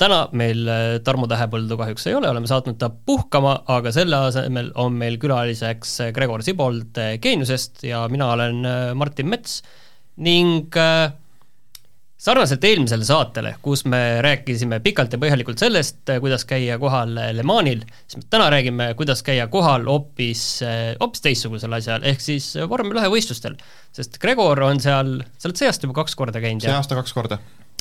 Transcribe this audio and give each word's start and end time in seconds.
täna 0.00 0.20
meil 0.36 0.64
äh, 0.68 0.96
Tarmo 1.04 1.28
Tähepõldu 1.30 1.76
kahjuks 1.80 2.08
ei 2.08 2.16
ole, 2.16 2.30
oleme 2.32 2.48
saatnud 2.50 2.78
ta 2.80 2.88
puhkama, 2.90 3.60
aga 3.70 3.92
selle 3.94 4.24
asemel 4.30 4.72
on 4.80 4.96
meil 5.00 5.20
külaliseks 5.20 5.96
äh, 6.06 6.12
Gregor 6.16 6.44
Sibold 6.46 7.00
äh, 7.00 7.16
Geeniusest 7.22 7.84
ja 7.88 8.06
mina 8.12 8.32
olen 8.34 8.62
Martin 8.96 9.28
Mets 9.30 9.60
ning 10.20 10.74
sarnaselt 12.20 12.64
eelmisele 12.68 13.06
saatele, 13.08 13.54
kus 13.64 13.86
me 13.88 14.20
rääkisime 14.24 14.82
pikalt 14.84 15.14
ja 15.14 15.20
põhjalikult 15.22 15.62
sellest, 15.62 16.02
kuidas 16.20 16.44
käia 16.48 16.76
kohal 16.82 17.14
Le 17.16 17.44
Manil, 17.46 17.80
siis 18.10 18.26
täna 18.32 18.50
räägime, 18.52 18.90
kuidas 18.98 19.24
käia 19.24 19.46
kohal 19.52 19.88
hoopis, 19.88 20.42
hoopis 21.00 21.24
teistsugusel 21.24 21.78
asjal, 21.78 22.04
ehk 22.10 22.20
siis 22.20 22.50
vormel 22.68 23.00
ühe 23.00 23.08
võistlustel. 23.14 23.56
sest 23.96 24.20
Gregor 24.20 24.60
on 24.68 24.84
seal, 24.84 25.16
sa 25.38 25.48
oled 25.48 25.62
see 25.62 25.72
aasta 25.72 25.88
juba 25.88 26.02
kaks 26.02 26.18
korda 26.20 26.44
käinud, 26.44 26.66
see 26.66 26.76
aasta 26.76 27.00
kaks 27.00 27.16
korda 27.16 27.40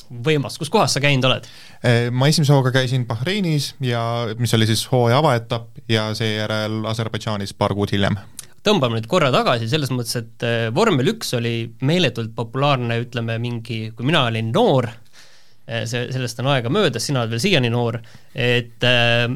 võimas, 0.09 0.57
kus 0.59 0.71
kohas 0.73 0.95
sa 0.95 1.01
käinud 1.03 1.27
oled? 1.29 1.47
Eh, 1.85 2.09
ma 2.11 2.29
esimese 2.29 2.53
hooga 2.55 2.73
käisin 2.75 3.05
Bahreinis 3.09 3.73
ja 3.83 4.01
mis 4.39 4.53
oli 4.57 4.67
siis 4.69 4.85
hooaja 4.91 5.19
avaetapp 5.21 5.83
ja 5.89 6.09
seejärel 6.17 6.83
Aserbaidžaanis 6.89 7.53
paar 7.57 7.75
kuud 7.77 7.93
hiljem. 7.93 8.17
tõmbame 8.65 8.97
nüüd 8.97 9.07
korra 9.07 9.29
tagasi, 9.31 9.69
selles 9.71 9.91
mõttes, 9.93 10.17
et 10.19 10.47
eh, 10.47 10.69
vormel 10.75 11.13
üks 11.13 11.31
oli 11.37 11.69
meeletult 11.81 12.33
populaarne, 12.35 12.99
ütleme 13.05 13.37
mingi, 13.39 13.85
kui 13.95 14.05
mina 14.05 14.25
olin 14.27 14.51
noor, 14.51 14.89
eh, 15.67 15.85
see, 15.87 16.09
sellest 16.11 16.41
on 16.43 16.51
aega 16.55 16.73
möödas, 16.73 17.05
sina 17.07 17.23
oled 17.23 17.31
veel 17.35 17.45
siiani 17.45 17.71
noor, 17.71 18.01
et 18.35 18.83
äh, 18.83 19.29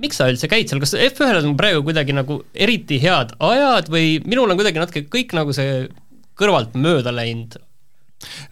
miks 0.00 0.18
sa 0.20 0.28
üldse 0.30 0.48
käid 0.50 0.70
seal, 0.70 0.80
kas 0.82 0.94
F1-l 0.96 1.44
on 1.44 1.56
praegu 1.58 1.84
kuidagi 1.84 2.16
nagu 2.16 2.40
eriti 2.54 2.98
head 3.02 3.34
ajad 3.44 3.88
või 3.92 4.18
minul 4.24 4.50
on 4.52 4.58
kuidagi 4.58 4.80
natuke 4.80 5.06
kõik 5.12 5.36
nagu 5.36 5.54
see 5.56 5.86
kõrvalt 6.36 6.76
mööda 6.76 7.14
läinud, 7.16 7.56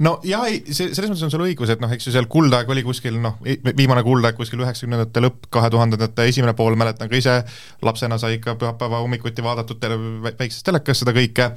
no 0.05 0.17
jaa, 0.27 0.45
ei, 0.51 0.61
see, 0.69 0.93
selles 0.97 1.11
mõttes 1.13 1.25
on 1.27 1.33
sul 1.33 1.47
õigus, 1.47 1.73
et 1.73 1.83
noh, 1.83 1.93
eks 1.95 2.09
ju 2.09 2.15
seal 2.15 2.29
kuldaeg 2.31 2.71
oli 2.75 2.85
kuskil 2.87 3.19
noh, 3.23 3.39
viimane 3.45 4.05
kuldaeg 4.07 4.37
kuskil 4.39 4.63
üheksakümnendate 4.65 5.23
lõpp, 5.25 5.49
kahe 5.55 5.71
tuhandendate 5.73 6.29
esimene 6.31 6.57
pool, 6.59 6.79
mäletan 6.81 7.11
ka 7.11 7.19
ise, 7.19 7.41
lapsena 7.85 8.19
sai 8.21 8.39
ikka 8.39 8.57
pühapäeva 8.61 9.03
hommikuti 9.05 9.45
vaadatud 9.45 9.81
tele, 9.83 9.99
väikses 10.31 10.63
telekas 10.67 11.03
seda 11.05 11.17
kõike, 11.17 11.51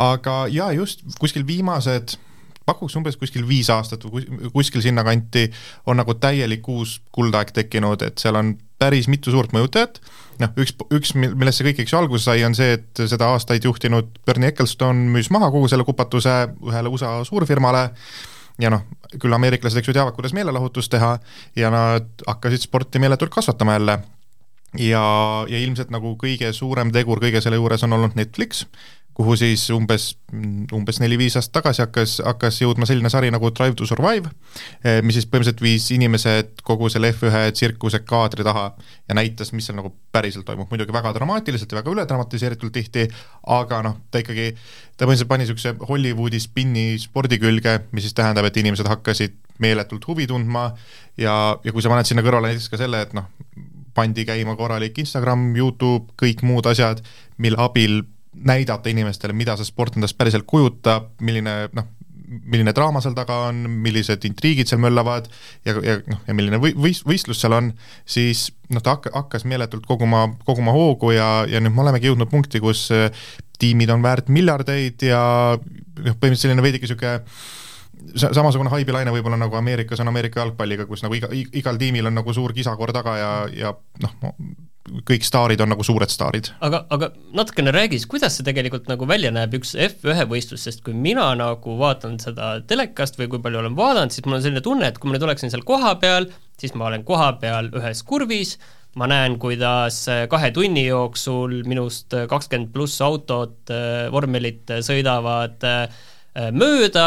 aga 0.00 0.40
jaa, 0.52 0.72
just 0.76 1.06
kuskil 1.20 1.46
viimased 1.48 2.18
pakuks 2.70 2.96
umbes 2.98 3.16
kuskil 3.18 3.46
viis 3.48 3.70
aastat 3.72 4.04
või 4.06 4.26
kuskil 4.54 4.82
sinnakanti 4.84 5.48
on 5.90 5.98
nagu 6.00 6.14
täielik 6.20 6.68
uus 6.70 7.00
kuldaeg 7.14 7.54
tekkinud, 7.56 8.04
et 8.06 8.20
seal 8.22 8.38
on 8.38 8.54
päris 8.80 9.08
mitu 9.12 9.32
suurt 9.34 9.52
mõjutajat, 9.56 10.00
noh, 10.40 10.52
üks, 10.60 10.74
üks, 10.96 11.14
millest 11.18 11.60
see 11.60 11.68
kõik, 11.68 11.82
eks 11.84 11.94
ju, 11.94 12.00
alguse 12.00 12.26
sai, 12.30 12.44
on 12.46 12.56
see, 12.56 12.78
et 12.78 13.02
seda 13.12 13.30
aastaid 13.34 13.66
juhtinud 13.68 14.10
Bernie 14.26 14.50
Ecclestone 14.52 15.10
müüs 15.14 15.30
maha 15.34 15.50
kogu 15.52 15.68
selle 15.70 15.86
kupatuse 15.88 16.36
ühele 16.66 16.92
USA 16.92 17.18
suurfirmale. 17.28 17.90
Ja 18.60 18.68
noh, 18.72 18.82
küll 19.16 19.32
ameeriklased, 19.32 19.78
eks 19.80 19.88
ju, 19.88 19.96
teavad, 19.96 20.12
kuidas 20.16 20.34
meelelahutust 20.36 20.92
teha. 20.92 21.14
Ja 21.56 21.70
nad 21.72 22.08
hakkasid 22.26 22.66
sporti 22.66 23.00
meeletult 23.00 23.32
kasvatama 23.32 23.78
jälle 23.78 24.00
ja, 24.78 25.04
ja 25.50 25.58
ilmselt 25.58 25.90
nagu 25.90 26.14
kõige 26.20 26.52
suurem 26.56 26.92
tegur 26.94 27.22
kõige 27.22 27.42
selle 27.42 27.58
juures 27.58 27.82
on 27.86 27.96
olnud 27.96 28.16
Netflix, 28.18 28.66
kuhu 29.20 29.34
siis 29.36 29.66
umbes, 29.74 30.14
umbes 30.72 31.00
neli-viis 31.02 31.34
aastat 31.36 31.58
tagasi 31.58 31.82
hakkas, 31.82 32.14
hakkas 32.24 32.60
jõudma 32.62 32.86
selline 32.88 33.10
sari 33.12 33.28
nagu 33.32 33.50
Drive 33.52 33.76
to 33.76 33.88
Survive, 33.88 34.30
eh, 34.84 35.00
mis 35.04 35.18
siis 35.18 35.26
põhimõtteliselt 35.28 35.60
viis 35.64 35.88
inimesed 35.92 36.62
kogu 36.64 36.88
selle 36.92 37.10
F1 37.12 37.52
tsirkuse 37.56 38.00
kaadri 38.06 38.46
taha 38.46 38.70
ja 38.78 39.16
näitas, 39.18 39.52
mis 39.52 39.68
seal 39.68 39.76
nagu 39.76 39.92
päriselt 40.14 40.46
toimub, 40.48 40.70
muidugi 40.70 40.94
väga 40.94 41.12
dramaatiliselt 41.18 41.74
ja 41.74 41.80
väga 41.80 41.92
üledramatiseeritult 41.96 42.72
tihti, 42.78 43.08
aga 43.58 43.82
noh, 43.84 43.98
ta 44.10 44.22
ikkagi, 44.22 44.54
ta 44.96 45.04
põhimõtteliselt 45.04 45.32
pani 45.34 45.44
niisuguse 45.44 45.74
Hollywoodi 45.90 46.40
spinni 46.40 46.86
spordi 47.02 47.40
külge, 47.42 47.76
mis 47.92 48.08
siis 48.08 48.16
tähendab, 48.16 48.48
et 48.48 48.62
inimesed 48.62 48.88
hakkasid 48.88 49.36
meeletult 49.60 50.06
huvi 50.08 50.30
tundma 50.30 50.70
ja, 51.20 51.34
ja 51.60 51.74
kui 51.74 51.84
sa 51.84 51.92
paned 51.92 52.08
sinna 52.08 52.24
kõrvale 52.24 52.54
näiteks 52.54 52.72
ka 52.72 52.80
selle, 52.80 53.02
et 53.04 53.12
noh, 53.18 53.28
pandi 53.94 54.24
käima 54.28 54.56
korralik 54.58 54.98
Instagram, 55.02 55.50
Youtube, 55.56 56.14
kõik 56.20 56.44
muud 56.46 56.68
asjad, 56.70 57.02
mille 57.38 57.60
abil 57.60 58.02
näidata 58.46 58.90
inimestele, 58.90 59.34
mida 59.36 59.56
see 59.58 59.66
sport 59.66 59.96
endast 59.98 60.18
päriselt 60.18 60.46
kujutab, 60.48 61.10
milline 61.24 61.64
noh, 61.76 61.88
milline 62.30 62.72
draama 62.74 63.02
seal 63.02 63.14
taga 63.16 63.40
on, 63.48 63.64
millised 63.82 64.22
intriigid 64.28 64.70
seal 64.70 64.80
möllavad 64.82 65.26
ja, 65.66 65.74
ja 65.74 65.96
noh, 66.06 66.20
ja 66.28 66.36
milline 66.36 66.60
või-, 66.62 66.76
võis-, 66.78 67.02
võistlus 67.06 67.40
seal 67.42 67.56
on, 67.56 67.72
siis 68.08 68.48
noh, 68.70 68.82
ta 68.82 68.94
hakk-, 68.94 69.10
hakkas 69.16 69.46
meeletult 69.50 69.88
koguma, 69.88 70.28
koguma 70.46 70.74
hoogu 70.76 71.10
ja, 71.16 71.30
ja 71.50 71.62
nüüd 71.62 71.74
me 71.74 71.82
olemegi 71.84 72.10
jõudnud 72.10 72.30
punkti, 72.30 72.62
kus 72.62 72.86
äh, 72.94 73.10
tiimid 73.60 73.90
on 73.90 74.04
väärt 74.04 74.30
miljardeid 74.32 75.02
ja 75.10 75.22
noh, 75.58 76.14
põhimõtteliselt 76.14 76.46
selline 76.46 76.64
veidike 76.64 76.86
niisugune 76.86 77.18
samasugune 78.14 78.72
haibilaine 78.72 79.12
võib-olla 79.14 79.38
nagu 79.40 79.56
Ameerikas 79.58 80.00
on 80.02 80.10
Ameerika 80.12 80.42
jalgpalliga, 80.42 80.86
kus 80.88 81.04
nagu 81.04 81.16
iga, 81.16 81.30
igal 81.32 81.78
tiimil 81.80 82.10
on 82.10 82.18
nagu 82.20 82.34
suur 82.36 82.54
kisakoor 82.56 82.92
taga 82.96 83.16
ja, 83.18 83.30
ja 83.54 83.74
noh, 84.02 84.34
kõik 85.06 85.24
staarid 85.26 85.60
on 85.62 85.70
nagu 85.72 85.84
suured 85.86 86.10
staarid. 86.10 86.50
aga, 86.64 86.82
aga 86.90 87.10
natukene 87.36 87.72
räägi 87.74 88.00
siis, 88.00 88.08
kuidas 88.10 88.36
see 88.38 88.46
tegelikult 88.46 88.88
nagu 88.90 89.06
välja 89.08 89.30
näeb, 89.34 89.54
üks 89.60 89.74
F1 89.76 90.26
võistlus, 90.30 90.64
sest 90.66 90.82
kui 90.86 90.96
mina 90.96 91.28
nagu 91.38 91.76
vaatan 91.78 92.18
seda 92.22 92.56
telekast 92.66 93.20
või 93.20 93.30
kui 93.30 93.42
palju 93.44 93.62
olen 93.62 93.78
vaadanud, 93.78 94.14
siis 94.14 94.26
mul 94.26 94.38
on 94.38 94.44
selline 94.44 94.64
tunne, 94.64 94.90
et 94.90 94.98
kui 94.98 95.10
ma 95.10 95.16
nüüd 95.16 95.26
oleksin 95.28 95.52
seal 95.52 95.64
kohapeal, 95.68 96.30
siis 96.60 96.74
ma 96.78 96.88
olen 96.90 97.04
kohapeal 97.06 97.70
ühes 97.80 98.02
kurvis, 98.08 98.56
ma 98.98 99.06
näen, 99.10 99.36
kuidas 99.42 100.02
kahe 100.30 100.50
tunni 100.54 100.88
jooksul 100.88 101.60
minust 101.70 102.16
kakskümmend 102.30 102.72
pluss 102.74 103.02
autot 103.04 103.70
vormelit 104.10 104.72
sõidavad 104.86 105.62
mööda, 106.56 107.06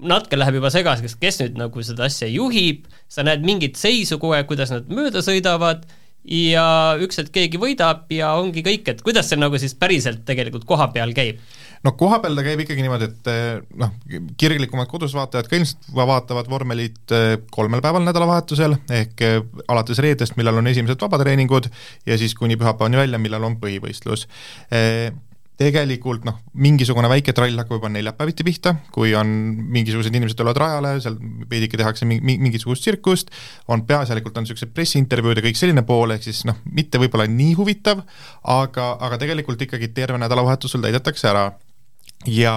natuke 0.00 0.38
läheb 0.38 0.56
juba 0.60 0.70
segaseks, 0.72 1.16
kes 1.20 1.40
nüüd 1.42 1.58
nagu 1.60 1.82
seda 1.84 2.06
asja 2.08 2.28
juhib, 2.30 2.86
sa 3.12 3.24
näed 3.26 3.44
mingit 3.46 3.80
seisu 3.80 4.18
kogu 4.18 4.36
aeg, 4.38 4.48
kuidas 4.48 4.72
nad 4.72 4.88
mööda 4.92 5.20
sõidavad 5.24 5.84
ja 6.28 6.64
üks 7.02 7.18
hetk 7.18 7.32
keegi 7.34 7.58
võidab 7.60 8.06
ja 8.14 8.32
ongi 8.38 8.62
kõik, 8.64 8.86
et 8.92 9.02
kuidas 9.04 9.28
see 9.30 9.40
nagu 9.40 9.58
siis 9.58 9.74
päriselt 9.78 10.22
tegelikult 10.28 10.64
koha 10.68 10.88
peal 10.94 11.14
käib? 11.16 11.42
no 11.82 11.92
koha 11.98 12.20
peal 12.22 12.38
ta 12.38 12.44
käib 12.46 12.62
ikkagi 12.62 12.84
niimoodi, 12.84 13.08
et 13.10 13.30
eh, 13.32 13.58
noh, 13.82 13.90
kirglikumad 14.38 14.86
kodus 14.90 15.16
vaatajad 15.18 15.50
ka 15.50 15.58
ilmselt 15.58 15.90
vaatavad 15.98 16.50
vormelit 16.50 17.14
eh, 17.16 17.34
kolmel 17.50 17.82
päeval 17.82 18.06
nädalavahetusel, 18.06 18.78
ehk 19.00 19.26
eh, 19.26 19.40
alates 19.66 19.98
reedest, 20.02 20.38
millal 20.38 20.62
on 20.62 20.70
esimesed 20.70 21.02
vabatreeningud, 21.02 21.68
ja 22.06 22.18
siis 22.20 22.38
kuni 22.38 22.56
pühapäevani 22.60 23.02
välja, 23.02 23.22
millal 23.22 23.50
on 23.50 23.58
põhivõistlus 23.62 24.28
tegelikult 25.60 26.24
noh, 26.26 26.38
mingisugune 26.58 27.08
väike 27.12 27.34
trall 27.36 27.58
hakkab 27.60 27.76
juba 27.76 27.90
neljapäeviti 27.92 28.44
pihta, 28.46 28.72
kui 28.94 29.12
on 29.18 29.28
mingisugused 29.74 30.14
inimesed 30.14 30.38
tulevad 30.38 30.60
rajale, 30.62 30.94
seal 31.04 31.18
veidike 31.50 31.78
tehakse 31.80 32.08
mingi, 32.08 32.38
mingisugust 32.40 32.86
tsirkust, 32.86 33.30
on 33.72 33.84
peaasjalikult 33.88 34.40
on 34.40 34.46
niisugused 34.46 34.72
pressiintervjuud 34.74 35.38
ja 35.38 35.44
kõik 35.46 35.60
selline 35.60 35.84
pool, 35.88 36.14
ehk 36.16 36.24
siis 36.26 36.42
noh, 36.48 36.58
mitte 36.72 37.00
võib-olla 37.02 37.28
nii 37.30 37.52
huvitav, 37.60 38.02
aga, 38.42 38.88
aga 38.96 39.20
tegelikult 39.22 39.68
ikkagi 39.68 39.92
terve 39.94 40.18
nädalavahetus 40.22 40.74
sul 40.74 40.84
täidetakse 40.84 41.30
ära. 41.30 41.50
ja 42.26 42.56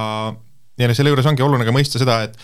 ja 0.78 0.94
selle 0.94 1.12
juures 1.12 1.28
ongi 1.30 1.44
oluline 1.44 1.64
ka 1.68 1.72
mõista 1.76 2.00
seda, 2.02 2.18
et 2.28 2.36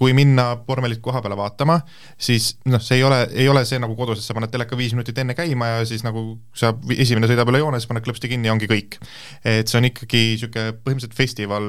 kui 0.00 0.14
minna 0.16 0.54
vormelit 0.64 1.02
koha 1.04 1.20
peale 1.20 1.36
vaatama, 1.36 1.76
siis 2.16 2.54
noh, 2.72 2.80
see 2.80 2.96
ei 2.96 3.04
ole, 3.04 3.18
ei 3.36 3.48
ole 3.52 3.66
see 3.68 3.80
nagu 3.82 3.92
kodus, 3.98 4.22
et 4.22 4.24
sa 4.24 4.36
paned 4.36 4.52
teleka 4.52 4.78
viis 4.78 4.94
minutit 4.96 5.18
enne 5.20 5.36
käima 5.36 5.74
ja 5.74 5.82
siis 5.88 6.06
nagu 6.06 6.38
sa, 6.56 6.72
esimene 6.96 7.28
sõidab 7.28 7.52
üle 7.52 7.60
joone, 7.60 7.80
siis 7.82 7.90
paned 7.90 8.06
klõpsti 8.06 8.30
kinni 8.32 8.48
ja 8.48 8.56
ongi 8.56 8.70
kõik. 8.70 8.96
et 9.44 9.68
see 9.68 9.76
on 9.76 9.90
ikkagi 9.90 10.22
niisugune 10.32 10.72
põhimõtteliselt 10.80 11.18
festival 11.18 11.68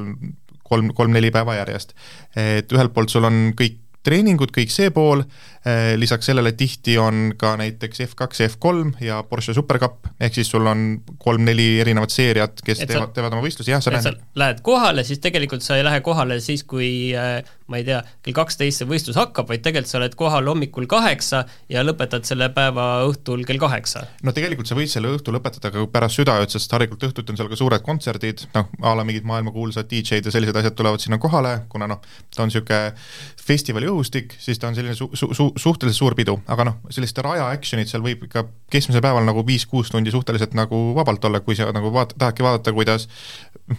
kolm, 0.64 0.94
kolm-neli 0.96 1.34
päeva 1.36 1.58
järjest. 1.60 1.92
et 2.40 2.72
ühelt 2.72 2.96
poolt 2.96 3.12
sul 3.12 3.28
on 3.28 3.50
kõik 3.60 3.82
treeningud, 4.06 4.50
kõik 4.56 4.72
see 4.74 4.90
pool, 4.96 5.22
lisaks 5.96 6.26
sellele 6.26 6.52
tihti 6.58 6.96
on 6.98 7.34
ka 7.38 7.52
näiteks 7.60 8.00
F2 8.08 8.42
ja 8.42 8.48
F3 8.50 9.04
ja 9.06 9.20
Porsche 9.30 9.54
Supercup, 9.54 10.08
ehk 10.20 10.34
siis 10.34 10.50
sul 10.50 10.66
on 10.66 11.02
kolm-neli 11.22 11.80
erinevat 11.84 12.10
seeriat, 12.10 12.64
kes 12.66 12.82
et 12.82 12.90
teevad, 12.90 13.14
teevad 13.14 13.36
oma 13.38 13.46
võistlusi, 13.46 13.70
jah, 13.70 13.84
sa 13.84 13.94
näed. 13.94 14.18
lähed 14.36 14.64
kohale, 14.66 15.04
siis 15.06 15.22
tegelikult 15.22 15.62
sa 15.62 15.78
ei 15.78 15.86
lähe 15.86 16.02
kohale 16.02 16.40
siis, 16.42 16.64
kui 16.66 17.14
äh, 17.14 17.44
ma 17.72 17.80
ei 17.80 17.86
tea, 17.88 18.02
kell 18.26 18.36
kaksteist 18.36 18.82
see 18.82 18.90
võistlus 18.90 19.18
hakkab, 19.20 19.48
vaid 19.52 19.64
tegelikult 19.64 19.92
sa 19.92 20.00
oled 20.02 20.16
kohal 20.20 20.50
hommikul 20.52 20.88
kaheksa 20.92 21.44
ja 21.72 21.84
lõpetad 21.86 22.28
selle 22.28 22.50
päeva 22.56 22.88
õhtul 23.08 23.46
kell 23.48 23.62
kaheksa. 23.62 24.04
no 24.26 24.34
tegelikult 24.36 24.70
sa 24.70 24.78
võid 24.78 24.92
selle 24.92 25.14
õhtu 25.16 25.34
lõpetada 25.36 25.72
ka 25.74 25.86
pärast 25.94 26.20
südaööd, 26.20 26.52
sest 26.52 26.74
harilikult 26.76 27.08
õhtuti 27.10 27.34
on 27.34 27.40
seal 27.40 27.52
ka 27.52 27.60
suured 27.60 27.86
kontserdid, 27.86 28.46
noh, 28.58 28.68
a 28.84 28.96
la 28.98 29.06
mingid 29.08 29.28
maailmakuulsad 29.30 29.88
DJ-d 29.92 30.28
ja 30.28 30.36
sellised 30.36 30.60
asjad 30.60 30.76
tulevad 30.78 31.04
sinna 31.04 31.22
kohale, 31.22 31.62
kuna 31.72 31.88
noh, 31.92 32.02
ta 32.34 32.44
on 32.44 32.52
niisugune 32.52 32.82
festivali 33.42 33.90
õhustik, 33.90 34.36
siis 34.42 34.60
ta 34.60 34.70
on 34.70 34.78
selline 34.78 34.98
su-, 34.98 35.10
su-, 35.16 35.32
su-, 35.38 35.51
suhteliselt 35.60 36.00
suur 36.00 36.16
pidu, 36.18 36.38
aga 36.52 36.66
noh, 36.68 36.78
sellist 36.94 37.18
raja 37.24 37.48
action'it 37.52 37.90
seal 37.92 38.04
võib 38.06 38.26
ikka 38.28 38.44
keskmisel 38.72 39.04
päeval 39.04 39.26
nagu 39.28 39.44
viis-kuus 39.48 39.92
tundi 39.92 40.14
suhteliselt 40.14 40.56
nagu 40.58 40.80
vabalt 40.98 41.26
olla, 41.28 41.42
kui 41.44 41.58
sa 41.58 41.70
nagu 41.76 41.92
vaat-, 41.94 42.16
tahadki 42.20 42.46
vaadata, 42.46 42.74
kuidas 42.76 43.08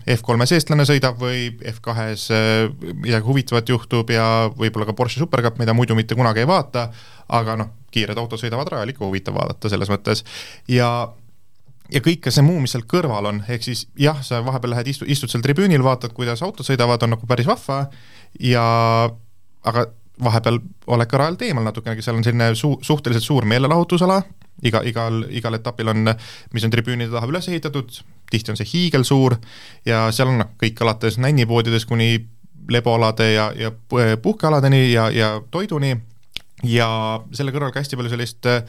F3-s 0.02 0.56
eestlane 0.58 0.86
sõidab 0.88 1.18
või 1.20 1.48
F2-s 1.72 2.28
äh, 2.34 2.92
midagi 2.92 3.26
huvitavat 3.28 3.72
juhtub 3.72 4.12
ja 4.12 4.26
võib-olla 4.56 4.88
ka 4.88 4.96
Porsche 4.98 5.22
Supercup, 5.22 5.58
mida 5.62 5.76
muidu 5.76 5.96
mitte 5.98 6.18
kunagi 6.18 6.44
ei 6.44 6.50
vaata, 6.50 6.88
aga 7.32 7.56
noh, 7.60 7.72
kiired 7.92 8.18
autod 8.18 8.40
sõidavad 8.40 8.70
rajal, 8.72 8.92
ikka 8.92 9.04
huvitav 9.06 9.36
vaadata 9.36 9.72
selles 9.72 9.92
mõttes. 9.92 10.24
Ja 10.70 10.92
ja 11.92 12.00
kõik 12.00 12.28
see 12.32 12.44
muu, 12.44 12.60
mis 12.62 12.72
seal 12.72 12.86
kõrval 12.88 13.28
on, 13.28 13.42
ehk 13.52 13.66
siis 13.66 13.86
jah, 14.00 14.20
sa 14.24 14.40
vahepeal 14.44 14.72
lähed 14.76 14.88
istu, 14.94 15.08
istud 15.08 15.32
seal 15.32 15.44
tribüünil, 15.44 15.82
vaatad, 15.84 16.14
kuidas 16.16 16.40
autod 16.44 16.66
sõidavad, 16.66 17.02
on 17.04 17.16
nagu 17.16 17.28
päris 17.28 17.48
vahva 17.48 17.84
ja 18.40 18.64
aga 19.68 19.86
vahepeal 20.24 20.60
oled 20.86 21.10
ka 21.10 21.20
rajalt 21.20 21.42
eemal 21.46 21.66
natukenegi, 21.66 22.04
seal 22.04 22.18
on 22.18 22.24
selline 22.26 22.52
su-, 22.58 22.78
suhteliselt 22.82 23.24
suur 23.24 23.46
meelelahutusala, 23.48 24.20
iga, 24.62 24.82
igal, 24.88 25.24
igal 25.30 25.58
etapil 25.58 25.90
on, 25.92 26.12
mis 26.52 26.66
on 26.66 26.74
tribüünide 26.74 27.12
taha 27.12 27.30
üles 27.30 27.48
ehitatud, 27.50 27.98
tihti 28.30 28.52
on 28.52 28.60
see 28.60 28.70
hiigelsuur 28.72 29.36
ja 29.88 30.06
seal 30.14 30.32
on 30.32 30.40
noh, 30.44 30.54
kõik 30.60 30.80
alates 30.84 31.18
nännipoodidest 31.22 31.88
kuni 31.90 32.14
leboalade 32.70 33.32
ja, 33.32 33.50
ja 33.58 33.72
puhkealadeni 34.22 34.92
ja, 34.92 35.08
ja 35.10 35.34
toiduni 35.50 35.96
ja 36.66 36.88
selle 37.34 37.54
kõrval 37.54 37.72
ka 37.74 37.82
hästi 37.82 37.98
palju 37.98 38.12
sellist 38.12 38.46
äh, 38.46 38.62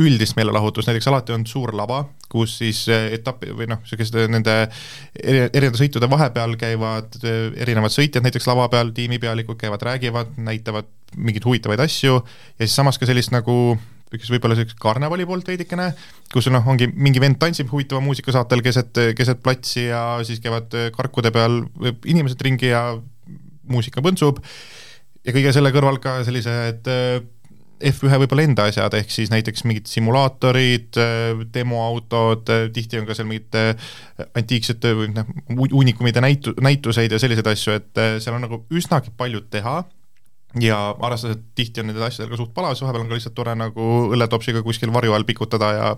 üldist 0.00 0.38
meelelahutust, 0.38 0.88
näiteks 0.88 1.08
alati 1.10 1.34
on 1.34 1.44
suur 1.48 1.74
lava, 1.76 2.00
kus 2.32 2.54
siis 2.62 2.80
äh, 2.88 3.10
etapp 3.18 3.44
või 3.44 3.66
noh, 3.68 3.82
niisuguste 3.84 4.24
nende 4.32 4.54
eri, 5.20 5.42
erinevate 5.50 5.82
sõitude 5.82 6.08
vahepeal 6.08 6.56
käivad 6.60 7.18
äh, 7.20 7.50
erinevad 7.60 7.92
sõitjad 7.92 8.24
näiteks 8.24 8.48
lava 8.48 8.70
peal, 8.72 8.94
tiimipealikud 8.96 9.58
käivad, 9.60 9.84
räägivad, 9.84 10.32
näitavad 10.40 10.88
mingeid 11.16 11.44
huvitavaid 11.44 11.82
asju 11.84 12.14
ja 12.22 12.64
siis 12.64 12.76
samas 12.78 12.96
ka 13.00 13.08
sellist 13.08 13.34
nagu 13.34 13.76
kes 14.12 14.28
võib-olla 14.32 14.56
sellist 14.56 14.80
karnevali 14.80 15.24
poolt 15.28 15.46
veidikene, 15.48 15.90
kus 16.32 16.48
noh, 16.52 16.64
ongi 16.68 16.88
mingi 16.92 17.20
vend 17.20 17.38
tantsib 17.40 17.70
huvitava 17.72 18.00
muusikasaatel 18.04 18.64
keset, 18.64 19.00
keset 19.16 19.40
platsi 19.44 19.86
ja 19.86 20.02
siis 20.24 20.40
käivad 20.44 20.72
karkude 20.96 21.32
peal 21.32 21.62
inimesed 22.04 22.44
ringi 22.44 22.72
ja 22.72 22.82
muusika 23.72 24.04
põntsub. 24.04 24.42
Ja 25.24 25.32
kõige 25.32 25.52
selle 25.54 25.72
kõrval 25.72 26.00
ka 26.02 26.18
sellised 26.26 26.88
F1 27.90 28.20
võib-olla 28.22 28.44
enda 28.46 28.66
asjad, 28.70 28.94
ehk 28.94 29.10
siis 29.12 29.32
näiteks 29.32 29.64
mingid 29.68 29.88
simulaatorid, 29.90 30.98
äh, 31.00 31.42
demoautod, 31.54 32.52
äh, 32.52 32.68
tihti 32.74 33.00
on 33.00 33.08
ka 33.08 33.16
seal 33.18 33.28
mingid 33.30 33.58
antiiksete 34.38 34.92
või 34.98 35.10
noh, 35.16 35.32
uunikumide 35.70 36.22
näitu-, 36.22 36.54
näituseid 36.62 37.12
ja 37.12 37.18
selliseid 37.22 37.50
asju, 37.52 37.74
et 37.80 38.04
seal 38.22 38.36
on 38.38 38.46
nagu 38.46 38.62
üsnagi 38.74 39.12
palju 39.18 39.42
teha 39.52 39.82
ja 40.60 40.78
arvestades, 41.00 41.38
et 41.38 41.44
tihti 41.58 41.82
on 41.82 41.90
nende 41.90 42.04
asjadega 42.06 42.38
suht 42.38 42.52
palav, 42.54 42.76
siis 42.76 42.84
vahepeal 42.86 43.06
on 43.06 43.10
ka 43.10 43.18
lihtsalt 43.18 43.36
tore 43.36 43.54
nagu 43.58 43.90
õlletopsiga 44.12 44.62
kuskil 44.64 44.92
varju 44.94 45.16
all 45.16 45.28
pikutada 45.28 45.70
ja 45.76 45.92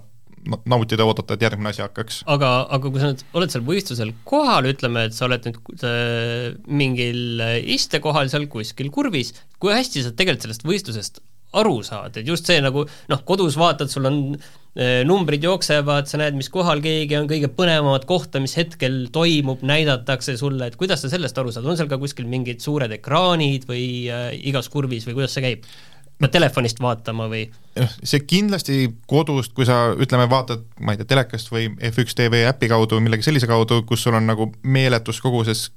nautida 0.68 1.02
ja 1.02 1.08
oodata, 1.08 1.34
et 1.34 1.44
järgmine 1.46 1.70
asi 1.70 1.82
hakkaks. 1.82 2.22
aga, 2.30 2.50
aga 2.76 2.90
kui 2.92 3.00
sa 3.00 3.10
nüüd 3.10 3.22
oled 3.38 3.52
seal 3.52 3.64
võistlusel 3.66 4.12
kohal, 4.28 4.68
ütleme, 4.68 5.06
et 5.08 5.16
sa 5.16 5.24
oled 5.28 5.46
nüüd 5.48 5.84
äh, 5.88 6.50
mingil 6.68 7.44
istekohal 7.76 8.28
seal 8.32 8.46
kuskil 8.52 8.90
kurvis, 8.94 9.32
kui 9.58 9.72
hästi 9.74 10.04
sa 10.04 10.12
tegelikult 10.12 10.46
sellest 10.46 10.68
võistlusest 10.68 11.22
aru 11.60 11.78
saad, 11.86 12.18
et 12.20 12.28
just 12.28 12.48
see 12.48 12.60
nagu 12.64 12.84
noh, 12.84 13.24
kodus 13.28 13.58
vaatad, 13.60 13.90
sul 13.92 14.08
on 14.10 14.20
äh, 14.34 15.00
numbrid 15.06 15.44
jooksevad, 15.46 16.10
sa 16.10 16.20
näed, 16.20 16.36
mis 16.38 16.50
kohal 16.52 16.82
keegi 16.84 17.18
on, 17.18 17.30
kõige 17.30 17.50
põnevamat 17.54 18.06
kohta, 18.10 18.42
mis 18.42 18.56
hetkel 18.58 19.04
toimub, 19.14 19.64
näidatakse 19.66 20.36
sulle, 20.40 20.68
et 20.68 20.78
kuidas 20.80 21.04
sa 21.04 21.12
sellest 21.12 21.38
aru 21.40 21.54
saad, 21.54 21.66
on 21.68 21.80
seal 21.80 21.90
ka 21.90 22.00
kuskil 22.02 22.28
mingid 22.30 22.64
suured 22.64 22.92
ekraanid 22.98 23.68
või 23.70 23.84
äh, 24.12 24.30
igas 24.50 24.70
kurvis 24.72 25.08
või 25.08 25.20
kuidas 25.20 25.36
see 25.36 25.48
käib? 25.48 25.68
pead 26.14 26.30
telefonist 26.30 26.78
vaatama 26.82 27.26
või? 27.30 27.48
noh, 27.78 27.94
see 28.06 28.22
kindlasti 28.22 28.86
kodust, 29.10 29.52
kui 29.56 29.66
sa 29.68 29.88
ütleme, 29.98 30.28
vaatad, 30.30 30.62
ma 30.80 30.94
ei 30.94 31.00
tea, 31.00 31.08
telekast 31.10 31.50
või 31.52 31.68
F1 31.90 32.14
TV 32.20 32.44
äpi 32.48 32.70
kaudu 32.70 32.98
või 32.98 33.08
millegi 33.08 33.26
sellise 33.26 33.50
kaudu, 33.50 33.82
kus 33.88 34.06
sul 34.06 34.14
on 34.14 34.28
nagu 34.30 34.50
meeletus 34.62 35.18
koguses 35.24 35.68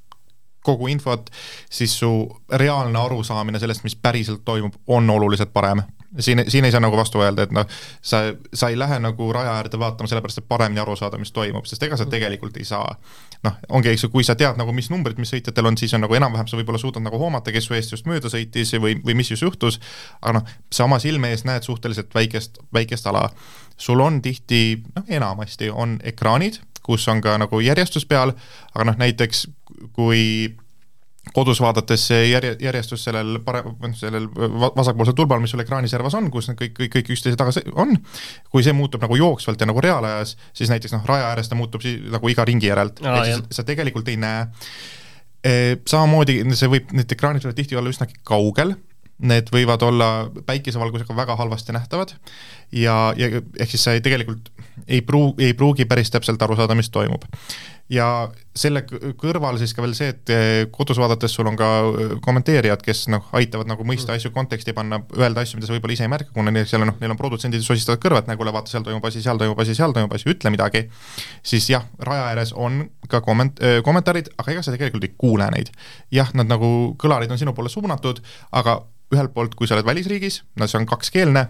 kogu 0.67 0.91
infot, 0.91 1.29
siis 1.69 1.95
su 1.99 2.11
reaalne 2.51 2.99
arusaamine 2.99 3.59
sellest, 3.63 3.85
mis 3.87 3.95
päriselt 3.95 4.43
toimub, 4.45 4.75
on 4.87 5.09
oluliselt 5.09 5.53
parem 5.55 5.85
siin, 6.19 6.43
siin 6.47 6.65
ei 6.65 6.71
saa 6.71 6.79
nagu 6.79 6.97
vastu 6.97 7.21
öelda, 7.21 7.43
et 7.43 7.51
noh, 7.51 7.65
sa, 8.01 8.17
sa 8.53 8.69
ei 8.69 8.79
lähe 8.79 8.99
nagu 8.99 9.33
raja 9.33 9.57
äärde 9.57 9.79
vaatama 9.79 10.07
sellepärast, 10.07 10.41
et 10.41 10.47
paremini 10.47 10.81
aru 10.81 10.95
saada, 10.95 11.17
mis 11.17 11.31
toimub, 11.31 11.65
sest 11.65 11.83
ega 11.83 11.97
sa 11.97 12.05
mm. 12.05 12.13
tegelikult 12.13 12.57
ei 12.57 12.65
saa. 12.65 12.95
noh, 13.43 13.53
ongi, 13.69 13.91
eks 13.91 14.07
ju, 14.07 14.09
kui 14.09 14.23
sa 14.25 14.35
tead 14.35 14.57
nagu, 14.57 14.73
mis 14.73 14.89
numbrid, 14.89 15.19
mis 15.21 15.29
sõitjatel 15.29 15.69
on, 15.69 15.77
siis 15.77 15.93
on 15.93 16.01
nagu 16.01 16.15
enam-vähem 16.17 16.47
sa 16.49 16.57
võib-olla 16.57 16.81
suudad 16.81 17.03
nagu 17.05 17.19
hoomata, 17.21 17.53
kes 17.53 17.67
su 17.69 17.75
eest 17.77 17.93
just 17.93 18.07
mööda 18.09 18.31
sõitis 18.33 18.73
või, 18.81 18.95
või 19.05 19.17
mis 19.19 19.29
just 19.31 19.45
juhtus, 19.45 19.77
aga 20.21 20.39
noh, 20.39 20.55
sa 20.73 20.87
oma 20.87 20.97
silme 21.03 21.29
ees 21.33 21.45
näed 21.45 21.67
suhteliselt 21.67 22.15
väikest, 22.15 22.57
väikest 22.73 23.07
ala. 23.07 23.29
sul 23.77 24.01
on 24.01 24.21
tihti, 24.21 24.81
noh 24.95 25.05
enamasti 25.07 25.69
on 25.69 25.99
ekraanid, 26.03 26.57
kus 26.87 27.07
on 27.11 27.21
ka 27.23 27.35
nagu 27.41 27.59
järjestus 27.63 28.07
peal, 28.07 28.33
aga 28.73 28.87
noh, 28.87 28.97
näiteks 28.99 29.45
kui 29.95 30.55
kodus 31.33 31.59
vaadates 31.61 32.07
see 32.09 32.27
järje, 32.29 32.55
järjestus 32.63 33.03
sellel 33.07 33.39
pare-, 33.45 33.63
sellel 33.99 34.27
vasakpoolsel 34.31 35.15
tulbal, 35.17 35.41
mis 35.43 35.51
sul 35.53 35.63
ekraani 35.63 35.89
servas 35.91 36.15
on, 36.17 36.29
kus 36.31 36.49
need 36.49 36.59
kõik, 36.61 36.75
kõik, 36.77 36.93
kõik 36.97 37.11
üksteise 37.15 37.39
taga 37.39 37.53
on, 37.75 37.95
kui 38.53 38.65
see 38.65 38.75
muutub 38.75 39.03
nagu 39.03 39.17
jooksvalt 39.19 39.61
ja 39.61 39.69
nagu 39.69 39.83
reaalajas, 39.83 40.37
siis 40.57 40.71
näiteks 40.73 40.95
noh, 40.95 41.05
raja 41.09 41.31
ääres 41.31 41.51
ta 41.51 41.59
muutub 41.59 41.83
siis 41.83 42.03
nagu 42.13 42.31
iga 42.31 42.45
ringi 42.47 42.71
järelt 42.71 43.01
ehk 43.03 43.27
siis 43.27 43.59
sa 43.59 43.67
tegelikult 43.67 44.07
ei 44.11 44.19
näe. 44.21 44.47
Samamoodi 45.87 46.39
see 46.57 46.71
võib, 46.71 46.91
need 46.97 47.11
ekraanid 47.13 47.45
võivad 47.45 47.59
tihti 47.59 47.77
olla 47.79 47.91
üsnagi 47.91 48.17
kaugel, 48.27 48.73
need 49.17 49.49
võivad 49.53 49.81
olla 49.87 50.09
päikesevalgusega 50.45 51.15
väga 51.17 51.35
halvasti 51.39 51.73
nähtavad 51.73 52.13
ja, 52.71 53.13
ja 53.17 53.31
ehk 53.37 53.71
siis 53.71 53.87
sa 53.87 53.95
ei 53.97 54.03
tegelikult 54.05 54.51
ei 54.87 55.01
pruu-, 55.01 55.33
ei 55.41 55.55
pruugi 55.57 55.87
päris 55.89 56.11
täpselt 56.13 56.41
aru 56.41 56.55
saada, 56.59 56.75
mis 56.77 56.91
toimub 56.93 57.25
ja 57.91 58.07
selle 58.57 58.81
kõrval 59.19 59.57
siis 59.61 59.71
ka 59.75 59.83
veel 59.83 59.93
see, 59.95 60.11
et 60.11 60.31
eh, 60.33 60.65
kodus 60.73 60.99
vaadates 60.99 61.33
sul 61.33 61.47
on 61.47 61.55
ka 61.59 61.67
eh, 61.87 62.13
kommenteerijad, 62.23 62.81
kes 62.83 63.05
noh, 63.13 63.29
aitavad 63.37 63.69
nagu 63.69 63.85
mõista 63.87 64.11
mm. 64.11 64.19
asju 64.19 64.33
konteksti 64.35 64.75
panna, 64.75 64.99
öelda 65.15 65.43
asju, 65.43 65.59
mida 65.59 65.69
sa 65.69 65.75
võib-olla 65.75 65.95
ise 65.95 66.07
ei 66.07 66.11
märka, 66.11 66.33
kuna 66.35 66.51
neil 66.51 66.67
seal 66.67 66.83
noh, 66.87 66.97
neil 66.99 67.15
on 67.15 67.19
produtsendid 67.19 67.63
sosistavad 67.63 68.01
kõrvad, 68.03 68.27
näe 68.27 68.39
kuule, 68.39 68.51
vaata, 68.55 68.71
seal 68.73 68.83
toimub 68.87 69.07
asi, 69.07 69.23
seal 69.23 69.39
toimub 69.39 69.63
asi, 69.63 69.77
seal 69.77 69.95
toimub 69.95 70.17
asi, 70.17 70.27
ütle 70.33 70.51
midagi, 70.53 70.83
siis 71.47 71.69
jah, 71.71 71.87
raja 72.03 72.27
ääres 72.33 72.53
on 72.57 72.83
ka 73.07 73.23
komment-, 73.23 73.63
eh, 73.63 73.79
kommentaarid, 73.87 74.33
aga 74.35 74.55
ega 74.55 74.65
sa 74.65 74.75
tegelikult 74.75 75.07
ei 75.07 75.15
kuule 75.15 75.47
neid. 75.55 75.71
jah, 76.11 76.33
nad 76.35 76.51
nagu, 76.51 76.69
kõlarid 76.99 77.31
on 77.31 77.39
sinu 77.39 77.55
poole 77.55 77.71
suunatud, 77.71 78.19
aga 78.51 78.81
ühelt 79.13 79.33
poolt, 79.33 79.55
kui 79.55 79.69
sa 79.69 79.77
oled 79.77 79.87
välisriigis, 79.87 80.41
no 80.59 80.67
see 80.67 80.79
on 80.81 80.89
kakskeelne, 80.89 81.47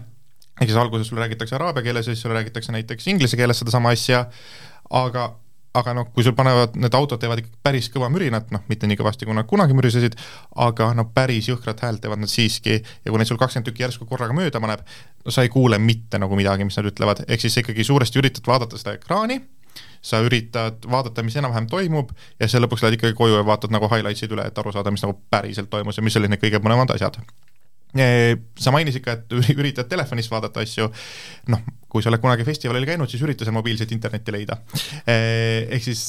ehk 0.58 0.68
siis 0.68 0.78
alguses 0.78 1.10
sulle 1.10 1.24
räägitakse 1.24 1.58
araabia 1.58 1.86
keeles 1.88 2.06
ja 2.06 2.14
siis 2.14 2.22
sulle 2.22 2.38
räägitakse 2.38 2.74
näiteks 2.74 3.10
inglise 3.10 3.38
keeles 3.38 3.62
sedasama 3.62 3.94
asja, 3.94 4.26
aga 4.90 5.30
aga 5.76 5.92
noh, 5.94 6.06
kui 6.14 6.24
sul 6.24 6.34
panevad, 6.36 6.76
need 6.80 6.94
autod 6.96 7.20
teevad 7.20 7.42
ikka 7.42 7.60
päris 7.66 7.88
kõva 7.92 8.08
mürinat, 8.12 8.48
noh, 8.54 8.62
mitte 8.70 8.88
nii 8.88 8.98
kõvasti, 8.98 9.26
kui 9.28 9.36
nad 9.36 9.46
kunagi 9.48 9.76
mürisesid, 9.76 10.16
aga 10.64 10.90
no 10.96 11.04
päris 11.14 11.50
jõhkrat 11.50 11.82
häält 11.84 12.02
teevad 12.04 12.22
nad 12.22 12.32
siiski 12.32 12.78
ja 12.78 13.10
kui 13.12 13.20
neid 13.20 13.30
sul 13.30 13.40
kakskümmend 13.40 13.68
tükki 13.68 13.84
järsku 13.84 14.08
korraga 14.08 14.36
mööda 14.36 14.62
paneb, 14.64 14.82
no 15.24 15.34
sa 15.34 15.44
ei 15.44 15.52
kuule 15.52 15.78
mitte 15.82 16.20
nagu 16.20 16.38
midagi, 16.38 16.66
mis 16.66 16.78
nad 16.80 16.88
ütlevad, 16.90 17.24
ehk 17.28 17.44
siis 17.44 17.60
ikkagi 17.62 17.86
suuresti 17.86 18.22
üritad 18.22 18.48
vaadata 18.48 18.80
seda 18.80 18.96
ekraani, 18.98 19.40
sa 20.02 20.22
üritad 20.24 20.88
vaadata, 20.88 21.24
mis 21.26 21.36
enam-vähem 21.38 21.68
toimub 21.70 22.14
ja 22.38 22.48
siis 22.48 22.62
lõpuks 22.62 22.86
lähed 22.86 22.98
ikkagi 22.98 23.18
koju 23.18 23.38
ja 23.38 23.44
vaatad 23.46 23.74
nagu 23.74 23.90
highlights'id 23.92 24.32
üle, 24.34 24.48
et 24.48 24.58
aru 24.58 24.72
saada, 24.74 24.94
mis 24.94 25.04
nagu 25.04 25.18
päriselt 25.30 25.70
toimus 25.70 26.00
ja 26.00 26.06
mis 26.06 26.16
olid 26.18 26.32
need 26.32 26.42
kõige 26.42 26.62
põnevamad 26.64 26.96
asjad 26.96 27.20
sa 27.96 28.72
mainisid 28.74 29.02
ka, 29.04 29.16
et 29.16 29.54
üritad 29.56 29.88
telefonist 29.88 30.30
vaadata 30.30 30.60
asju, 30.60 30.88
noh, 31.48 31.62
kui 31.88 32.04
sa 32.04 32.10
oled 32.10 32.20
kunagi 32.20 32.44
festivalil 32.44 32.84
käinud, 32.84 33.08
siis 33.08 33.22
ürita 33.24 33.46
seal 33.46 33.56
mobiilset 33.56 33.94
internetti 33.96 34.34
leida. 34.34 34.58
Ehk 35.08 35.86
siis 35.86 36.02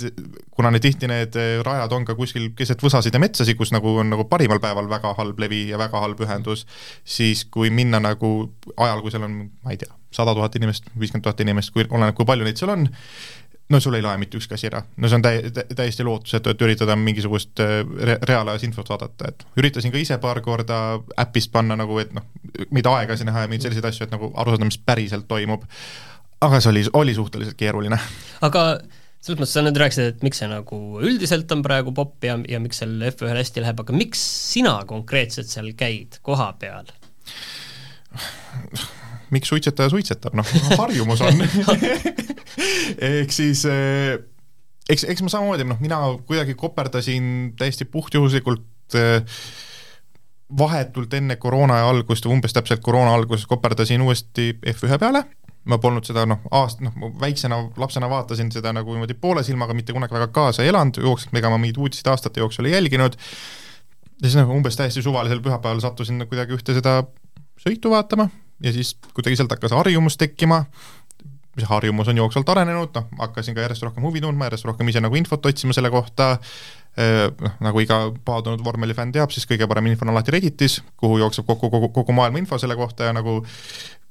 kuna 0.51 0.73
need 0.75 0.83
tihti 0.83 1.07
need 1.07 1.37
rajad 1.65 1.95
on 1.95 2.07
ka 2.07 2.17
kuskil 2.19 2.49
keset 2.57 2.83
võsasid 2.83 3.15
ja 3.15 3.21
metsasid, 3.23 3.55
kus 3.59 3.71
nagu 3.71 3.95
on 4.03 4.11
nagu 4.11 4.27
parimal 4.27 4.59
päeval 4.59 4.91
väga 4.91 5.13
halb 5.17 5.39
levi 5.39 5.69
ja 5.71 5.79
väga 5.79 6.03
halb 6.03 6.19
ühendus, 6.25 6.65
siis 7.07 7.45
kui 7.47 7.71
minna 7.71 8.03
nagu 8.03 8.33
ajal, 8.75 9.03
kui 9.05 9.15
seal 9.15 9.29
on, 9.29 9.39
ma 9.63 9.75
ei 9.75 9.79
tea, 9.79 9.93
sada 10.11 10.35
tuhat 10.35 10.59
inimest, 10.59 10.91
viiskümmend 10.99 11.29
tuhat 11.29 11.47
inimest, 11.47 11.71
kui 11.71 11.87
oleneb, 11.87 12.17
kui 12.17 12.27
palju 12.27 12.47
neid 12.47 12.59
seal 12.59 12.75
on, 12.75 12.89
no 13.69 13.79
sul 13.79 13.97
ei 13.97 14.03
loe 14.03 14.17
mitte 14.17 14.39
ükski 14.39 14.55
asi 14.57 14.67
ära, 14.69 14.81
no 14.97 15.09
see 15.09 15.19
on 15.19 15.25
täi-, 15.25 15.51
täiesti 15.77 16.05
lootusetu, 16.05 16.53
et 16.53 16.61
üritada 16.65 16.95
mingisugust 16.99 17.61
äh, 17.63 17.79
re-, 17.85 18.19
reaalajas 18.25 18.65
infot 18.67 18.89
vaadata, 18.89 19.29
et 19.29 19.45
üritasin 19.61 19.93
ka 19.93 20.01
ise 20.01 20.17
paar 20.21 20.41
korda 20.45 20.99
äpist 21.21 21.51
panna 21.53 21.77
nagu, 21.79 21.99
et 22.01 22.13
noh, 22.15 22.25
mida 22.75 22.93
aega 22.97 23.17
sinna 23.17 23.33
näha 23.33 23.45
ja 23.45 23.51
mingeid 23.51 23.67
selliseid 23.67 23.89
asju, 23.91 24.07
et 24.07 24.15
nagu 24.15 24.31
aru 24.33 24.55
saada, 24.55 24.69
mis 24.69 24.79
päriselt 24.81 25.27
toimub, 25.29 25.67
aga 26.45 26.61
see 26.63 26.73
oli, 26.73 26.85
oli 27.01 27.17
suhteliselt 27.17 27.59
keeruline. 27.59 27.99
aga 28.47 28.65
selles 29.19 29.41
mõttes 29.41 29.53
sa 29.57 29.65
nüüd 29.65 29.81
rääkisid, 29.81 30.13
et 30.15 30.23
miks 30.25 30.41
see 30.41 30.49
nagu 30.49 30.79
üldiselt 31.03 31.51
on 31.53 31.61
praegu 31.65 31.93
popp 31.95 32.25
ja, 32.25 32.39
ja 32.49 32.61
miks 32.63 32.81
seal 32.81 32.95
F1-l 33.11 33.41
hästi 33.43 33.65
läheb, 33.65 33.83
aga 33.83 33.97
miks 33.97 34.23
sina 34.53 34.79
konkreetselt 34.89 35.51
seal 35.51 35.73
käid 35.77 36.21
koha 36.25 36.53
peal? 36.61 36.89
miks 39.35 39.51
suitsetaja 39.51 39.91
suitsetab, 39.93 40.35
noh, 40.37 40.57
harjumus 40.77 41.21
on. 41.25 41.43
Ehk 43.09 43.33
siis 43.33 43.63
eh, 43.69 44.17
eks, 44.89 45.05
eks 45.13 45.23
ma 45.25 45.31
samamoodi, 45.31 45.67
noh, 45.69 45.79
mina 45.83 46.01
kuidagi 46.27 46.55
koperdasin 46.59 47.53
täiesti 47.59 47.85
puhtjuhuslikult 47.85 48.97
eh, 48.97 49.21
vahetult 50.57 51.13
enne 51.13 51.37
koroona 51.37 51.81
algust, 51.89 52.25
umbes 52.25 52.55
täpselt 52.55 52.81
koroona 52.85 53.13
alguses 53.13 53.45
koperdasin 53.49 54.01
uuesti 54.01 54.51
F1 54.73 54.97
peale, 55.01 55.23
ma 55.69 55.77
polnud 55.77 56.07
seda 56.09 56.25
noh, 56.29 56.41
aast-, 56.55 56.81
noh, 56.81 56.95
väiksena 57.21 57.61
lapsena 57.77 58.09
vaatasin 58.09 58.49
seda 58.51 58.73
nagu 58.73 58.95
niimoodi 58.95 59.17
poole 59.21 59.43
silmaga, 59.45 59.77
mitte 59.77 59.93
kunagi 59.93 60.17
väga 60.17 60.31
kaasa 60.33 60.65
ei 60.65 60.73
elanud, 60.73 60.97
jooksvalt 61.03 61.37
ega 61.37 61.53
ma 61.53 61.61
mingeid 61.61 61.81
uudiseid 61.83 62.09
aastate 62.09 62.41
jooksul 62.41 62.69
ei 62.69 62.77
jälginud, 62.77 63.17
ja 64.19 64.25
siis 64.25 64.39
nagu 64.39 64.55
umbes 64.55 64.79
täiesti 64.79 65.05
suvalisel 65.05 65.43
pühapäeval 65.45 65.83
sattusin 65.83 66.25
kuidagi 66.25 66.57
ühte 66.57 66.73
seda 66.77 67.03
sõitu 67.61 67.93
vaatama 67.93 68.29
ja 68.63 68.73
siis 68.75 68.95
kuidagi 69.13 69.39
sealt 69.39 69.53
hakkas 69.55 69.75
harjumus 69.75 70.17
tekkima, 70.19 70.63
see 71.59 71.67
harjumus 71.67 72.09
on 72.11 72.19
jooksvalt 72.21 72.49
arenenud, 72.53 72.91
noh, 72.95 73.07
hakkasin 73.19 73.55
ka 73.55 73.63
järjest 73.65 73.83
rohkem 73.87 74.05
huvi 74.05 74.21
tundma, 74.23 74.47
järjest 74.49 74.67
rohkem 74.69 74.91
ise 74.91 75.01
nagu 75.03 75.17
infot 75.19 75.45
otsima 75.49 75.75
selle 75.75 75.91
kohta, 75.93 76.35
noh, 76.99 77.55
nagu 77.63 77.83
iga 77.83 77.99
paadunud 78.25 78.63
vormelifänn 78.65 79.13
teab, 79.15 79.33
siis 79.35 79.47
kõige 79.49 79.67
parem 79.69 79.89
info 79.91 80.07
on 80.07 80.13
alati 80.13 80.35
Redditis, 80.35 80.79
kuhu 80.99 81.19
jookseb 81.21 81.47
kokku 81.47 81.71
kogu, 81.71 81.91
kogu 81.95 82.15
maailma 82.15 82.41
info 82.41 82.59
selle 82.61 82.77
kohta 82.79 83.09
ja 83.09 83.15
nagu 83.15 83.39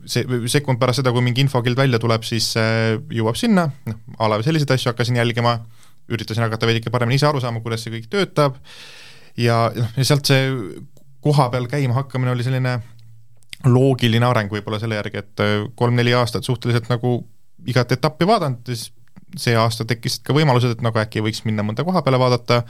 see 0.09 0.25
sekund 0.51 0.81
pärast 0.81 1.03
seda, 1.03 1.13
kui 1.15 1.25
mingi 1.25 1.43
infokild 1.45 1.79
välja 1.79 2.01
tuleb, 2.03 2.25
siis 2.27 2.53
jõuab 2.57 3.39
sinna, 3.39 3.69
noh, 3.89 3.99
a 4.19 4.31
la 4.33 4.41
selliseid 4.45 4.77
asju 4.77 4.93
hakkasin 4.93 5.19
jälgima, 5.21 5.59
üritasin 6.09 6.47
hakata 6.47 6.69
veidike 6.69 6.93
paremini 6.95 7.19
ise 7.21 7.29
aru 7.29 7.43
saama, 7.45 7.61
kuidas 7.65 7.85
see 7.85 7.93
kõik 7.97 8.07
töötab, 8.13 8.61
ja 9.39 9.67
noh, 9.75 9.91
ja 9.97 10.07
sealt 10.07 10.29
see 10.29 10.47
koha 11.25 11.49
peal 11.53 11.67
käima 11.71 11.97
hakkamine 11.99 12.33
oli 12.33 12.47
selline 12.47 12.79
loogiline 13.67 14.27
areng 14.27 14.53
võib-olla 14.53 14.79
selle 14.79 14.99
järgi, 14.99 15.25
et 15.25 15.43
kolm-neli 15.79 16.15
aastat 16.15 16.47
suhteliselt 16.47 16.89
nagu 16.93 17.19
igat 17.67 17.93
etappi 17.97 18.27
vaadanud, 18.29 18.63
siis 18.69 18.93
see 19.37 19.57
aasta 19.59 19.85
tekkisid 19.89 20.23
ka 20.27 20.37
võimalused, 20.37 20.77
et 20.77 20.85
nagu 20.85 21.01
äkki 21.01 21.23
võiks 21.25 21.43
minna 21.45 21.65
mõnda 21.67 21.85
koha 21.85 22.03
peale 22.07 22.21
vaadata 22.21 22.63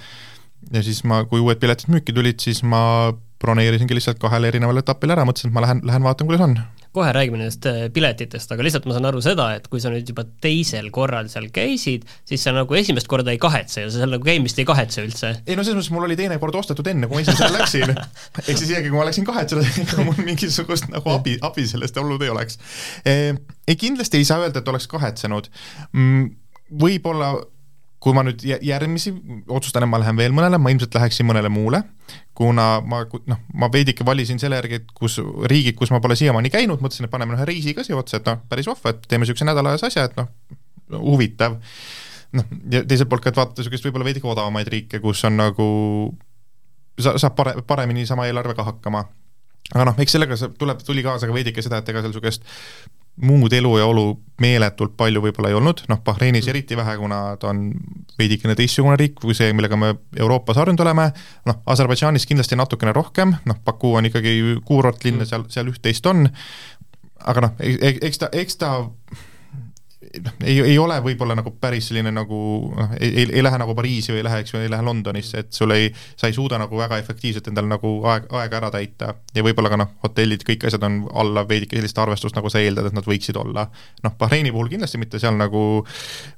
ja 0.73 0.83
siis 0.83 1.05
ma, 1.07 1.23
kui 1.29 1.43
uued 1.45 1.61
piletid 1.61 1.93
müüki 1.93 2.15
tulid, 2.17 2.41
siis 2.43 2.65
ma 2.67 3.13
broneerisingi 3.39 3.95
lihtsalt 3.95 4.19
kahele 4.23 4.51
erinevale 4.51 4.83
etapile 4.83 5.15
ära, 5.15 5.27
mõtlesin, 5.29 5.53
et 5.53 5.55
ma 5.55 5.63
lähen, 5.63 5.83
lähen 5.87 6.07
vaatan, 6.07 6.27
kuidas 6.31 6.45
on. 6.49 6.57
Kohe 6.97 7.11
räägime 7.13 7.41
nendest 7.41 7.67
äh, 7.69 7.87
piletitest, 7.93 8.53
aga 8.55 8.65
lihtsalt 8.65 8.87
ma 8.89 8.97
saan 8.97 9.09
aru 9.11 9.21
seda, 9.25 9.49
et 9.59 9.69
kui 9.71 9.83
sa 9.83 9.93
nüüd 9.93 10.09
juba 10.09 10.25
teisel 10.45 10.89
korral 10.95 11.29
seal 11.33 11.49
käisid, 11.55 12.07
siis 12.29 12.45
sa 12.47 12.55
nagu 12.57 12.79
esimest 12.79 13.11
korda 13.11 13.35
ei 13.35 13.41
kahetse 13.43 13.85
ja 13.85 13.91
sa 13.91 14.03
seal 14.03 14.15
nagu 14.15 14.25
käimist 14.27 14.59
ei 14.61 14.67
kahetse 14.69 15.05
üldse. 15.05 15.35
ei 15.45 15.59
no 15.59 15.67
selles 15.67 15.83
mõttes 15.83 15.93
mul 15.97 16.09
oli 16.09 16.19
teine 16.19 16.41
kord 16.43 16.57
ostetud 16.61 16.89
enne, 16.91 17.11
kui 17.11 17.19
ma 17.19 17.25
esimesele 17.25 17.59
läksin. 17.59 17.95
ehk 18.47 18.51
siis 18.55 18.67
isegi, 18.71 18.89
kui 18.89 18.99
ma 18.99 19.07
läksin 19.09 19.29
kahetseda, 19.29 19.67
ega 19.85 20.09
mul 20.09 20.25
mingisugust 20.25 20.89
nagu 20.95 21.15
abi, 21.15 21.37
abi 21.45 21.69
sellest 21.71 22.01
olnud 22.01 22.25
ei 22.25 22.33
oleks. 22.33 22.59
ei, 23.05 23.77
kindlasti 23.77 24.23
ei 24.23 24.29
saa 24.29 24.43
öelda, 24.45 24.63
et 24.63 24.73
oleks 24.73 24.89
kahetsenud 24.91 25.51
mm, 25.93 26.27
võib-olla 26.81 27.35
kui 28.03 28.15
ma 28.15 28.23
nüüd 28.27 28.43
järgmisi 28.45 29.13
otsustan, 29.51 29.85
et 29.85 29.91
ma 29.91 29.99
lähen 29.99 30.19
veel 30.19 30.35
mõnele, 30.35 30.61
ma 30.63 30.71
ilmselt 30.71 30.95
läheksin 30.95 31.27
mõnele 31.27 31.51
muule, 31.51 31.83
kuna 32.39 32.67
ma 32.87 33.03
noh, 33.31 33.41
ma 33.59 33.69
veidike 33.75 34.07
valisin 34.07 34.39
selle 34.39 34.61
järgi, 34.61 34.81
et 34.83 34.93
kus 34.95 35.19
riigid, 35.51 35.75
kus 35.79 35.91
ma 35.95 35.99
pole 36.03 36.17
siiamaani 36.19 36.53
käinud, 36.55 36.83
mõtlesin, 36.85 37.09
et 37.09 37.13
paneme 37.15 37.35
ühe 37.35 37.49
reisi 37.49 37.75
ka 37.75 37.83
siia 37.87 37.99
otsa, 37.99 38.21
et 38.21 38.31
noh, 38.31 38.39
päris 38.51 38.71
vahva, 38.71 38.95
et 38.95 39.09
teeme 39.11 39.27
niisuguse 39.27 39.49
nädalajase 39.49 39.91
asja, 39.91 40.07
et 40.07 40.19
noh, 40.21 40.31
huvitav. 40.95 41.59
noh, 42.39 42.45
ja 42.71 42.85
teiselt 42.85 43.11
poolt 43.11 43.25
ka, 43.25 43.33
et 43.33 43.41
vaadata 43.41 43.63
niisugust 43.63 43.89
võib-olla 43.89 44.07
veidike 44.07 44.31
odavamaid 44.31 44.71
riike, 44.71 45.03
kus 45.03 45.25
on 45.27 45.39
nagu 45.41 45.69
sa, 47.01 47.17
saab 47.19 47.35
pare-, 47.39 47.57
paremini 47.67 48.07
sama 48.07 48.29
eelarvega 48.29 48.67
hakkama. 48.69 49.05
aga 49.75 49.91
noh, 49.91 49.99
eks 49.99 50.15
sellega 50.15 50.39
tuleb, 50.59 50.87
tuli 50.87 51.03
kaasa 51.03 51.27
ka 51.27 51.35
veidike 51.35 51.67
seda, 51.67 51.83
et 51.83 51.91
ega 51.91 52.05
seal 52.05 52.15
niisugust 52.15 52.47
muud 53.23 53.53
elu 53.53 53.79
ja 53.79 53.87
olu 53.91 54.13
meeletult 54.43 54.95
palju 54.99 55.23
võib-olla 55.23 55.51
ei 55.51 55.57
olnud, 55.59 55.83
noh 55.91 56.01
Bahreinis 56.07 56.47
mm. 56.47 56.53
eriti 56.53 56.77
vähe, 56.79 56.95
kuna 57.01 57.21
ta 57.41 57.51
on 57.51 57.73
veidikene 58.19 58.55
teistsugune 58.59 58.99
riik 58.99 59.17
kui 59.19 59.35
see, 59.35 59.51
millega 59.57 59.79
me 59.79 59.95
Euroopas 60.19 60.61
harjunud 60.61 60.83
oleme, 60.85 61.09
noh 61.49 61.63
Aserbaidžaanis 61.75 62.27
kindlasti 62.29 62.59
natukene 62.59 62.95
rohkem, 62.95 63.35
noh 63.49 63.59
Baku 63.67 63.97
on 63.99 64.07
ikkagi 64.11 64.37
kuurortlinn 64.69 65.19
ja 65.19 65.27
mm. 65.27 65.33
seal, 65.33 65.49
seal 65.53 65.73
üht-teist 65.73 66.07
on, 66.11 66.29
aga 67.27 67.49
noh, 67.49 67.59
e-, 67.59 67.79
e-, 67.81 67.99
eks 68.11 68.23
ta, 68.23 68.31
eks 68.33 68.61
ta 68.63 68.73
noh, 70.25 70.35
ei, 70.45 70.61
ei 70.73 70.79
ole 70.79 70.99
võib-olla 71.05 71.37
nagu 71.39 71.53
päris 71.61 71.91
selline 71.91 72.13
nagu 72.15 72.39
noh, 72.77 72.95
ei, 72.99 73.11
ei, 73.11 73.27
ei 73.39 73.45
lähe 73.45 73.59
nagu 73.61 73.75
Pariisi 73.77 74.13
või 74.13 74.23
ei 74.23 74.27
lähe, 74.27 74.41
eks 74.43 74.55
ju, 74.55 74.61
ei 74.63 74.71
lähe 74.73 74.85
Londonisse, 74.85 75.45
et 75.45 75.53
sul 75.55 75.75
ei, 75.75 75.91
sa 76.19 76.31
ei 76.31 76.37
suuda 76.37 76.59
nagu 76.61 76.79
väga 76.79 76.99
efektiivselt 77.03 77.51
endal 77.51 77.69
nagu 77.71 77.93
aeg, 78.09 78.29
aega 78.41 78.61
ära 78.61 78.71
täita 78.75 79.13
ja 79.37 79.45
võib-olla 79.47 79.73
ka 79.73 79.81
noh, 79.81 79.93
hotellid, 80.05 80.45
kõik 80.49 80.69
asjad 80.69 80.87
on 80.89 81.01
alla 81.23 81.45
veidike 81.49 81.79
sellist 81.79 82.01
arvestust, 82.03 82.37
nagu 82.39 82.53
sa 82.53 82.63
eeldad, 82.63 82.91
et 82.91 82.97
nad 82.97 83.09
võiksid 83.09 83.39
olla. 83.41 83.69
noh, 84.05 84.17
Bahreini 84.19 84.53
puhul 84.55 84.73
kindlasti 84.73 85.01
mitte, 85.03 85.21
seal 85.23 85.37
nagu 85.39 85.65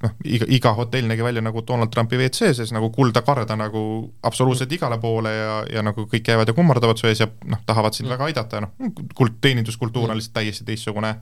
noh, 0.04 0.16
iga, 0.24 0.50
iga 0.50 0.74
hotell 0.78 1.08
nägi 1.10 1.24
välja 1.26 1.44
nagu 1.44 1.64
Donald 1.66 1.92
Trumpi 1.94 2.18
WC 2.20 2.52
sees 2.56 2.74
nagu 2.76 2.90
kulda 2.94 3.22
karda 3.26 3.56
nagu 3.58 3.82
absoluutselt 4.26 4.72
igale 4.72 4.98
poole 5.02 5.32
ja, 5.34 5.56
ja 5.78 5.86
nagu 5.86 6.06
kõik 6.10 6.26
käivad 6.26 6.48
ja 6.48 6.56
kummardavad 6.56 7.00
su 7.00 7.08
ees 7.10 7.22
ja 7.22 7.30
noh, 7.46 7.62
tahavad 7.66 7.96
sind 7.96 8.08
mm. 8.08 8.16
väga 8.16 8.30
aidata 8.30 8.60
ja 8.60 8.66
noh, 8.66 8.94
kult-, 9.14 9.40
teeninduskultuur 9.44 10.10
on 10.10 10.18
lihtsalt 10.18 10.40
täiesti 10.40 10.66
teistsugune. 10.66 11.16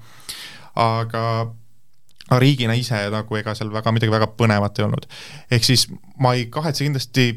aga 0.79 1.23
aga 2.29 2.41
riigina 2.45 2.77
ise 2.79 3.01
nagu 3.13 3.37
ega 3.41 3.55
seal 3.57 3.73
väga 3.73 3.93
midagi 3.93 4.13
väga 4.13 4.31
põnevat 4.39 4.79
ei 4.79 4.85
olnud. 4.87 5.07
ehk 5.51 5.65
siis 5.65 5.89
ma 6.19 6.35
ei 6.35 6.47
kahetse 6.53 6.85
kindlasti 6.85 7.29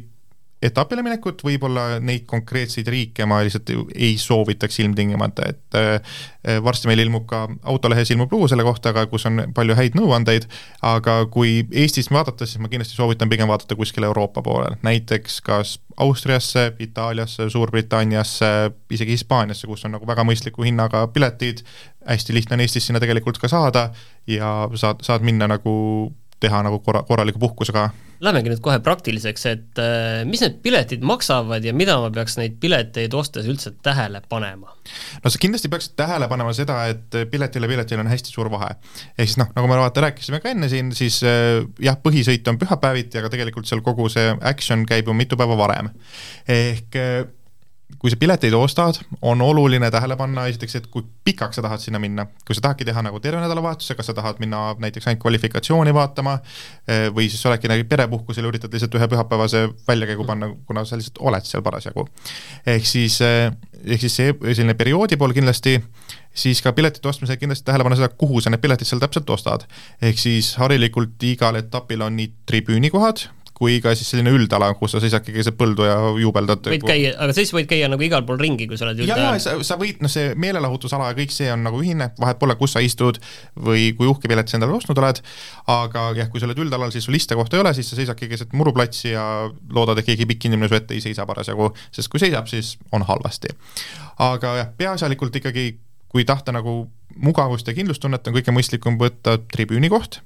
etapile 0.62 1.01
minekut, 1.06 1.41
võib-olla 1.46 2.00
neid 2.03 2.27
konkreetseid 2.30 2.88
riike 2.91 3.25
ma 3.30 3.39
lihtsalt 3.41 3.72
ei 3.96 4.13
soovitaks 4.22 4.80
ilmtingimata, 4.84 5.48
et 5.50 5.77
äh, 5.80 6.18
varsti 6.63 6.89
meil 6.89 7.01
ilmub 7.03 7.25
ka 7.30 7.44
autolehes 7.72 8.12
ilmub 8.13 8.32
lugu 8.34 8.50
selle 8.51 8.65
kohta, 8.65 8.94
aga 8.94 9.08
kus 9.10 9.25
on 9.30 9.48
palju 9.58 9.77
häid 9.77 9.98
nõuandeid, 9.98 10.48
aga 10.86 11.22
kui 11.34 11.62
Eestist 11.84 12.13
vaadata, 12.13 12.46
siis 12.46 12.62
ma 12.62 12.70
kindlasti 12.72 12.98
soovitan 12.98 13.30
pigem 13.32 13.50
vaadata 13.50 13.77
kuskile 13.80 14.10
Euroopa 14.10 14.44
poole, 14.46 14.75
näiteks 14.86 15.41
kas 15.46 15.80
Austriasse, 16.01 16.72
Itaaliasse, 16.80 17.50
Suurbritanniasse, 17.50 18.51
isegi 18.94 19.18
Hispaaniasse, 19.18 19.68
kus 19.70 19.86
on 19.86 19.98
nagu 19.98 20.08
väga 20.08 20.25
mõistliku 20.27 20.65
hinnaga 20.65 21.08
piletid, 21.13 21.65
hästi 22.08 22.38
lihtne 22.38 22.58
on 22.58 22.65
Eestis 22.65 22.88
sinna 22.89 23.01
tegelikult 23.01 23.41
ka 23.41 23.50
saada 23.51 23.89
ja 24.30 24.70
saad, 24.77 25.01
saad 25.06 25.25
minna 25.25 25.50
nagu 25.51 25.74
teha 26.41 26.62
nagu 26.65 26.79
korra, 26.83 27.03
korraliku 27.07 27.41
puhkusega. 27.41 27.89
Lähmegi 28.21 28.51
nüüd 28.51 28.62
kohe 28.62 28.77
praktiliseks, 28.86 29.45
et 29.50 29.81
äh, 29.81 30.21
mis 30.29 30.43
need 30.43 30.60
piletid 30.62 31.01
maksavad 31.05 31.65
ja 31.65 31.74
mida 31.74 31.98
ma 32.01 32.12
peaks 32.13 32.38
neid 32.38 32.60
pileteid 32.62 33.13
ostes 33.17 33.50
üldse 33.50 33.74
tähele 33.86 34.21
panema? 34.29 34.75
no 35.24 35.31
sa 35.31 35.41
kindlasti 35.41 35.69
peaksid 35.71 35.95
tähele 36.00 36.27
panema 36.29 36.53
seda, 36.57 36.79
et 36.91 37.17
piletile 37.31 37.69
piletile 37.69 38.05
on 38.05 38.12
hästi 38.12 38.33
suur 38.33 38.50
vahe. 38.53 38.71
ehk 39.17 39.29
siis 39.29 39.39
noh, 39.41 39.50
nagu 39.57 39.69
me 39.69 39.77
vaata 39.81 40.05
rääkisime 40.07 40.41
ka 40.43 40.53
enne 40.53 40.69
siin, 40.71 40.93
siis 40.98 41.21
äh, 41.25 41.62
jah, 41.81 41.98
põhisõit 42.01 42.48
on 42.50 42.62
pühapäeviti, 42.62 43.21
aga 43.21 43.33
tegelikult 43.33 43.69
seal 43.69 43.83
kogu 43.86 44.10
see 44.13 44.33
action 44.41 44.86
käib 44.89 45.10
ju 45.10 45.17
mitu 45.17 45.39
päeva 45.39 45.57
varem. 45.57 45.93
ehk 46.50 46.98
äh, 47.01 47.24
kui 48.00 48.12
sa 48.12 48.17
pileteid 48.19 48.53
ostad, 48.57 49.00
on 49.21 49.41
oluline 49.41 49.89
tähele 49.91 50.15
panna 50.19 50.45
esiteks, 50.50 50.75
et 50.79 50.88
kui 50.91 51.03
pikaks 51.25 51.60
sa 51.60 51.63
tahad 51.65 51.81
sinna 51.83 52.00
minna, 52.01 52.25
kui 52.48 52.55
sa 52.57 52.63
tahadki 52.67 52.86
teha 52.88 53.03
nagu 53.05 53.19
terve 53.24 53.41
nädalavahetuse, 53.43 53.95
kas 53.98 54.12
sa 54.12 54.15
tahad 54.17 54.39
minna 54.43 54.75
näiteks 54.81 55.10
ainult 55.10 55.21
kvalifikatsiooni 55.24 55.93
vaatama 55.95 56.38
eh, 56.88 57.10
või 57.13 57.27
siis 57.29 57.41
sa 57.43 57.51
oledki 57.51 57.71
nagu 57.71 57.86
perepuhkusel 57.89 58.48
ja 58.48 58.53
üritad 58.53 58.74
lihtsalt 58.74 58.98
ühe 59.00 59.10
pühapäevase 59.12 59.65
väljakäigu 59.88 60.25
panna, 60.27 60.51
kuna 60.67 60.86
sa 60.86 61.00
lihtsalt 61.00 61.21
oled 61.31 61.48
seal 61.48 61.65
parasjagu. 61.65 62.07
ehk 62.65 62.88
siis, 62.88 63.19
eh, 63.25 63.51
ehk 63.86 64.07
siis 64.07 64.15
see 64.21 64.33
selline 64.53 64.77
perioodi 64.79 65.17
pool 65.17 65.36
kindlasti, 65.38 65.77
siis 66.33 66.62
ka 66.62 66.74
piletite 66.74 67.10
ostmisel 67.10 67.38
kindlasti 67.41 67.67
tähele 67.67 67.83
panna 67.83 68.00
seda, 68.00 68.10
kuhu 68.10 68.41
sa 68.41 68.50
need 68.50 68.62
piletid 68.63 68.88
seal 68.88 69.01
täpselt 69.03 69.29
ostad. 69.29 69.67
ehk 70.01 70.19
siis 70.19 70.55
harilikult 70.62 71.24
igal 71.24 71.55
etapil 71.60 72.01
on 72.01 72.17
nii 72.17 72.33
tribüünikohad, 72.50 73.27
kui 73.62 73.77
ka 73.77 73.91
siis 73.94 74.10
selline 74.10 74.32
üldala, 74.34 74.72
kus 74.80 74.96
sa 74.96 75.00
seisadki 75.03 75.36
keset 75.36 75.53
põldu 75.58 75.86
ja 75.86 75.98
juubeldad. 76.18 76.65
võid 76.72 76.86
käia, 76.88 77.12
aga 77.22 77.36
siis 77.38 77.51
võid 77.53 77.68
käia 77.70 77.89
nagu 77.91 78.01
igal 78.01 78.24
pool 78.25 78.39
ringi, 78.41 78.65
kui 78.70 78.80
sa 78.80 78.88
oled 78.88 79.03
üldalal. 79.03 79.36
jaa, 79.38 79.41
sa, 79.44 79.53
sa 79.68 79.77
võid, 79.77 80.00
noh 80.01 80.10
see 80.10 80.32
meelelahutusala 80.41 81.12
ja 81.12 81.18
kõik 81.20 81.36
see 81.36 81.51
on 81.53 81.62
nagu 81.68 81.82
ühine, 81.84 82.10
vahet 82.22 82.41
pole, 82.41 82.56
kus 82.58 82.74
sa 82.74 82.82
istud 82.82 83.20
või 83.70 83.91
kui 83.98 84.10
uhke 84.10 84.32
pilet 84.32 84.50
sa 84.50 84.58
endale 84.58 84.74
ostnud 84.80 84.98
oled, 84.98 85.22
aga 85.70 86.08
jah, 86.18 86.32
kui 86.34 86.41
sa 86.41 86.50
oled 86.50 86.63
üldalal, 86.65 86.89
siis 86.96 87.06
sul 87.06 87.20
istekohta 87.20 87.60
ei 87.60 87.62
ole, 87.62 87.75
siis 87.77 87.94
sa 87.94 88.00
seisadki 88.00 88.32
keset 88.32 88.58
muruplatsi 88.58 89.13
ja 89.13 89.27
loodad, 89.70 90.01
et 90.01 90.10
keegi 90.10 90.25
pikk 90.34 90.50
inimene 90.50 90.72
su 90.72 90.80
ette 90.82 90.98
ei 90.98 91.06
seisa 91.06 91.30
parasjagu, 91.30 91.70
sest 91.94 92.10
kui 92.10 92.24
seisab, 92.24 92.50
siis 92.50 92.80
on 92.98 93.06
halvasti. 93.06 93.53
aga 94.25 94.58
jah, 94.58 94.74
peaasjalikult 94.77 95.38
ikkagi 95.38 95.75
kui 96.12 96.25
tahta 96.25 96.51
nagu 96.51 96.89
mugavust 97.22 97.70
ja 97.70 97.75
kindlustunnet, 97.77 98.25
on 98.25 98.36
kõige 98.36 98.53
mõistlikum 98.56 98.98
võtta 99.00 99.38
tribüünikoht 99.53 100.24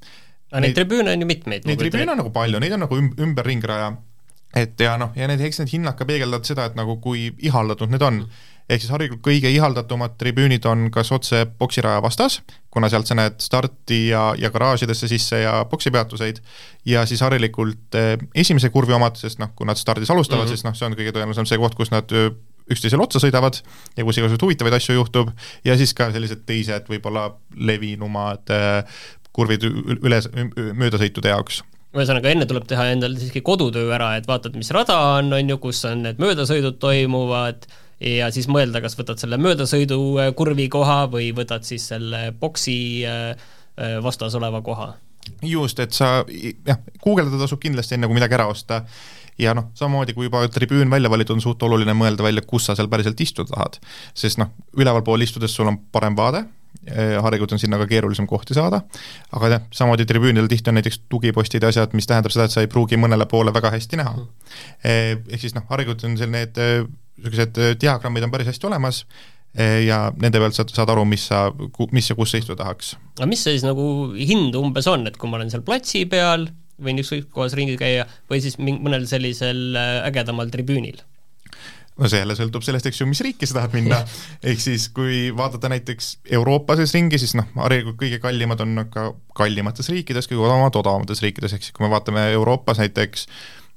aga 0.51 0.63
neid 0.65 0.75
tribüüne 0.77 1.13
on 1.13 1.23
ju 1.23 1.29
mitmeid. 1.29 1.67
Neid 1.67 1.79
tribüüne 1.81 2.13
on 2.13 2.21
nagu 2.23 2.33
palju, 2.33 2.61
neid 2.63 2.75
on 2.75 2.85
nagu 2.85 2.99
üm-, 2.99 3.13
ümber 3.21 3.47
ringraja. 3.47 3.95
et 4.55 4.79
ja 4.79 4.93
noh, 4.95 5.11
ja 5.19 5.27
need, 5.27 5.41
eks 5.43 5.59
need 5.59 5.73
hinnad 5.73 5.97
ka 5.99 6.05
peegeldavad 6.07 6.47
seda, 6.47 6.69
et 6.69 6.77
nagu 6.79 6.95
kui 7.03 7.31
ihaldatud 7.43 7.91
need 7.91 8.03
on. 8.05 8.25
ehk 8.65 8.81
siis 8.81 8.89
harilikult 8.89 9.21
kõige 9.21 9.49
ihaldatumad 9.53 10.15
tribüünid 10.17 10.65
on 10.65 10.87
kas 10.89 11.11
otse 11.13 11.43
poksiraja 11.59 12.01
vastas, 12.01 12.39
kuna 12.73 12.89
sealt 12.89 13.05
sa 13.05 13.13
näed 13.13 13.35
starti 13.37 14.07
ja, 14.07 14.31
ja 14.41 14.49
garaažidesse 14.49 15.07
sisse 15.07 15.43
ja 15.43 15.59
poksipeatuseid, 15.69 16.39
ja 16.85 17.03
siis 17.05 17.21
harilikult 17.21 17.93
eh, 17.99 18.15
esimese 18.33 18.71
kurvi 18.73 18.95
omad, 18.97 19.19
sest 19.21 19.37
noh, 19.37 19.51
kui 19.55 19.69
nad 19.69 19.77
stardis 19.77 20.09
alustavad 20.09 20.47
mm, 20.47 20.49
-hmm. 20.49 20.57
siis 20.57 20.65
noh, 20.65 20.73
see 20.73 20.87
on 20.87 20.97
kõige 20.97 21.13
tõenäolisem 21.13 21.45
see 21.45 21.61
koht, 21.61 21.77
kus 21.77 21.93
nad 21.93 22.09
eh, 22.11 22.31
üksteisele 22.71 23.03
otsa 23.05 23.21
sõidavad 23.21 23.59
ja 23.97 24.03
kus 24.03 24.17
igasuguseid 24.17 24.47
huvitavaid 24.47 24.79
asju 24.79 24.97
juhtub, 24.97 25.29
ja 25.65 25.77
siis 25.77 25.93
ka 25.93 26.09
sellised 26.11 26.41
teised 26.49 26.89
võib-olla 26.89 27.27
levinumad 27.53 28.49
eh, 28.49 28.97
kurvid 29.35 29.65
üle, 29.67 30.21
möödasõitude 30.73 31.33
jaoks 31.33 31.63
ühesõnaga, 31.95 32.27
enne 32.27 32.43
tuleb 32.49 32.65
teha 32.67 32.89
endal 32.91 33.15
siiski 33.15 33.39
kodutöö 33.45 33.87
ära, 33.95 34.15
et 34.19 34.25
vaatad, 34.27 34.55
mis 34.59 34.71
rada 34.75 34.97
on, 35.15 35.31
on 35.37 35.51
ju, 35.53 35.57
kus 35.63 35.79
on 35.87 36.01
need 36.03 36.19
möödasõidud 36.19 36.75
toimuvad, 36.81 37.67
ja 38.03 38.29
siis 38.35 38.49
mõelda, 38.51 38.81
kas 38.83 38.97
võtad 38.99 39.21
selle 39.21 39.39
möödasõidu 39.41 39.99
äh, 40.19 40.31
kurvi 40.37 40.67
koha 40.71 41.05
või 41.11 41.31
võtad 41.35 41.65
siis 41.67 41.87
selle 41.93 42.29
boksi 42.39 42.77
äh, 43.07 43.29
äh, 43.79 43.97
vastas 44.03 44.35
oleva 44.35 44.61
koha. 44.65 44.93
just, 45.41 45.79
et 45.79 45.93
sa 45.93 46.23
jah, 46.27 46.81
guugeldada 47.03 47.39
tasub 47.41 47.61
kindlasti 47.61 47.95
enne, 47.95 48.09
kui 48.09 48.17
midagi 48.17 48.37
ära 48.37 48.49
osta 48.51 48.83
ja 49.39 49.55
noh, 49.55 49.71
samamoodi 49.75 50.13
kui 50.13 50.27
juba 50.27 50.43
tribüün 50.51 50.91
välja 50.91 51.09
valitud, 51.09 51.35
on 51.35 51.43
suht 51.43 51.63
oluline 51.63 51.95
mõelda 51.97 52.23
välja, 52.23 52.43
kus 52.45 52.67
sa 52.67 52.75
seal 52.75 52.91
päriselt 52.91 53.19
istuda 53.21 53.55
tahad. 53.55 53.79
sest 54.13 54.39
noh, 54.41 54.51
ülevalpool 54.77 55.23
istudes 55.23 55.55
sul 55.55 55.71
on 55.71 55.79
parem 55.91 56.15
vaade, 56.17 56.45
Eh, 56.85 57.15
harilikult 57.17 57.55
on 57.55 57.59
sinna 57.61 57.79
ka 57.81 57.87
keerulisem 57.89 58.27
kohti 58.29 58.53
saada, 58.53 58.83
aga 59.33 59.47
jah, 59.49 59.61
samamoodi 59.73 60.05
tribüünidel 60.05 60.45
tihti 60.51 60.69
on 60.69 60.77
näiteks 60.77 60.99
tugipostid 61.09 61.63
ja 61.65 61.71
asjad, 61.73 61.95
mis 61.97 62.05
tähendab 62.05 62.33
seda, 62.33 62.45
et 62.45 62.53
sa 62.53 62.61
ei 62.61 62.69
pruugi 62.69 62.99
mõnele 63.01 63.25
poole 63.29 63.53
väga 63.55 63.71
hästi 63.73 63.97
näha. 63.97 64.13
Eh, 64.85 65.15
ehk 65.17 65.41
siis 65.41 65.55
noh, 65.57 65.65
harilikult 65.71 66.05
on 66.05 66.13
seal 66.19 66.29
need 66.29 66.59
niisugused 66.59 67.57
eh, 67.57 67.73
diagrammid 67.81 68.27
on 68.27 68.33
päris 68.33 68.51
hästi 68.51 68.69
olemas 68.69 69.05
ja 69.55 70.09
nende 70.19 70.35
pealt 70.43 70.51
saad, 70.51 70.73
saad 70.75 70.89
aru, 70.91 71.05
mis 71.07 71.29
sa, 71.29 71.45
mis 71.95 72.09
ja 72.09 72.15
kus 72.17 72.33
sa 72.33 72.41
istuda 72.41 72.57
tahaks. 72.59 72.89
aga 73.15 73.27
mis 73.31 73.39
siis 73.47 73.63
nagu 73.63 73.85
hind 74.19 74.57
umbes 74.59 74.89
on, 74.91 75.07
et 75.07 75.15
kui 75.15 75.31
ma 75.31 75.39
olen 75.39 75.47
seal 75.53 75.63
platsi 75.63 76.01
peal, 76.11 76.43
võin 76.83 76.99
ükskõik 76.99 77.29
kohas 77.31 77.55
ringi 77.55 77.77
käia, 77.79 78.03
või 78.27 78.41
siis 78.43 78.59
mõnel 78.59 79.07
sellisel 79.07 79.79
ägedamal 79.79 80.51
tribüünil 80.51 80.99
no 81.99 82.09
see 82.11 82.19
jälle 82.19 82.35
sõltub 82.37 82.63
sellest, 82.65 82.89
eks 82.89 83.01
ju, 83.01 83.07
mis 83.09 83.21
riiki 83.23 83.47
sa 83.47 83.59
tahad 83.59 83.75
minna, 83.75 84.01
ehk 84.43 84.61
siis 84.61 84.89
kui 84.95 85.29
vaadata 85.35 85.71
näiteks 85.71 86.09
Euroopa 86.37 86.75
sees 86.79 86.93
ringi, 86.95 87.19
siis 87.21 87.35
noh, 87.39 87.47
harilikult 87.61 87.99
kõige 88.01 88.19
kallimad 88.23 88.63
on 88.65 88.81
ka 88.91 89.09
kallimates 89.37 89.89
riikides, 89.93 90.27
kõige 90.31 90.43
odavamad 90.43 90.75
odavamates 90.81 91.23
riikides, 91.23 91.55
ehk 91.55 91.67
siis 91.67 91.75
kui 91.75 91.85
me 91.85 91.93
vaatame 91.93 92.27
Euroopas 92.35 92.83
näiteks 92.83 93.29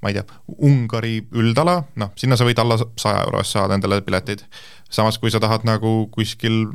ma 0.03 0.13
ei 0.13 0.19
tea, 0.19 0.27
Ungari 0.67 1.17
üldala, 1.35 1.81
noh, 1.99 2.13
sinna 2.19 2.39
sa 2.39 2.47
võid 2.47 2.61
alla 2.63 2.77
saja 2.79 3.25
euro 3.25 3.41
eest 3.43 3.57
saada 3.57 3.75
endale 3.75 4.01
piletid. 4.07 4.45
samas, 4.91 5.19
kui 5.19 5.31
sa 5.31 5.41
tahad 5.43 5.67
nagu 5.67 6.09
kuskil 6.15 6.69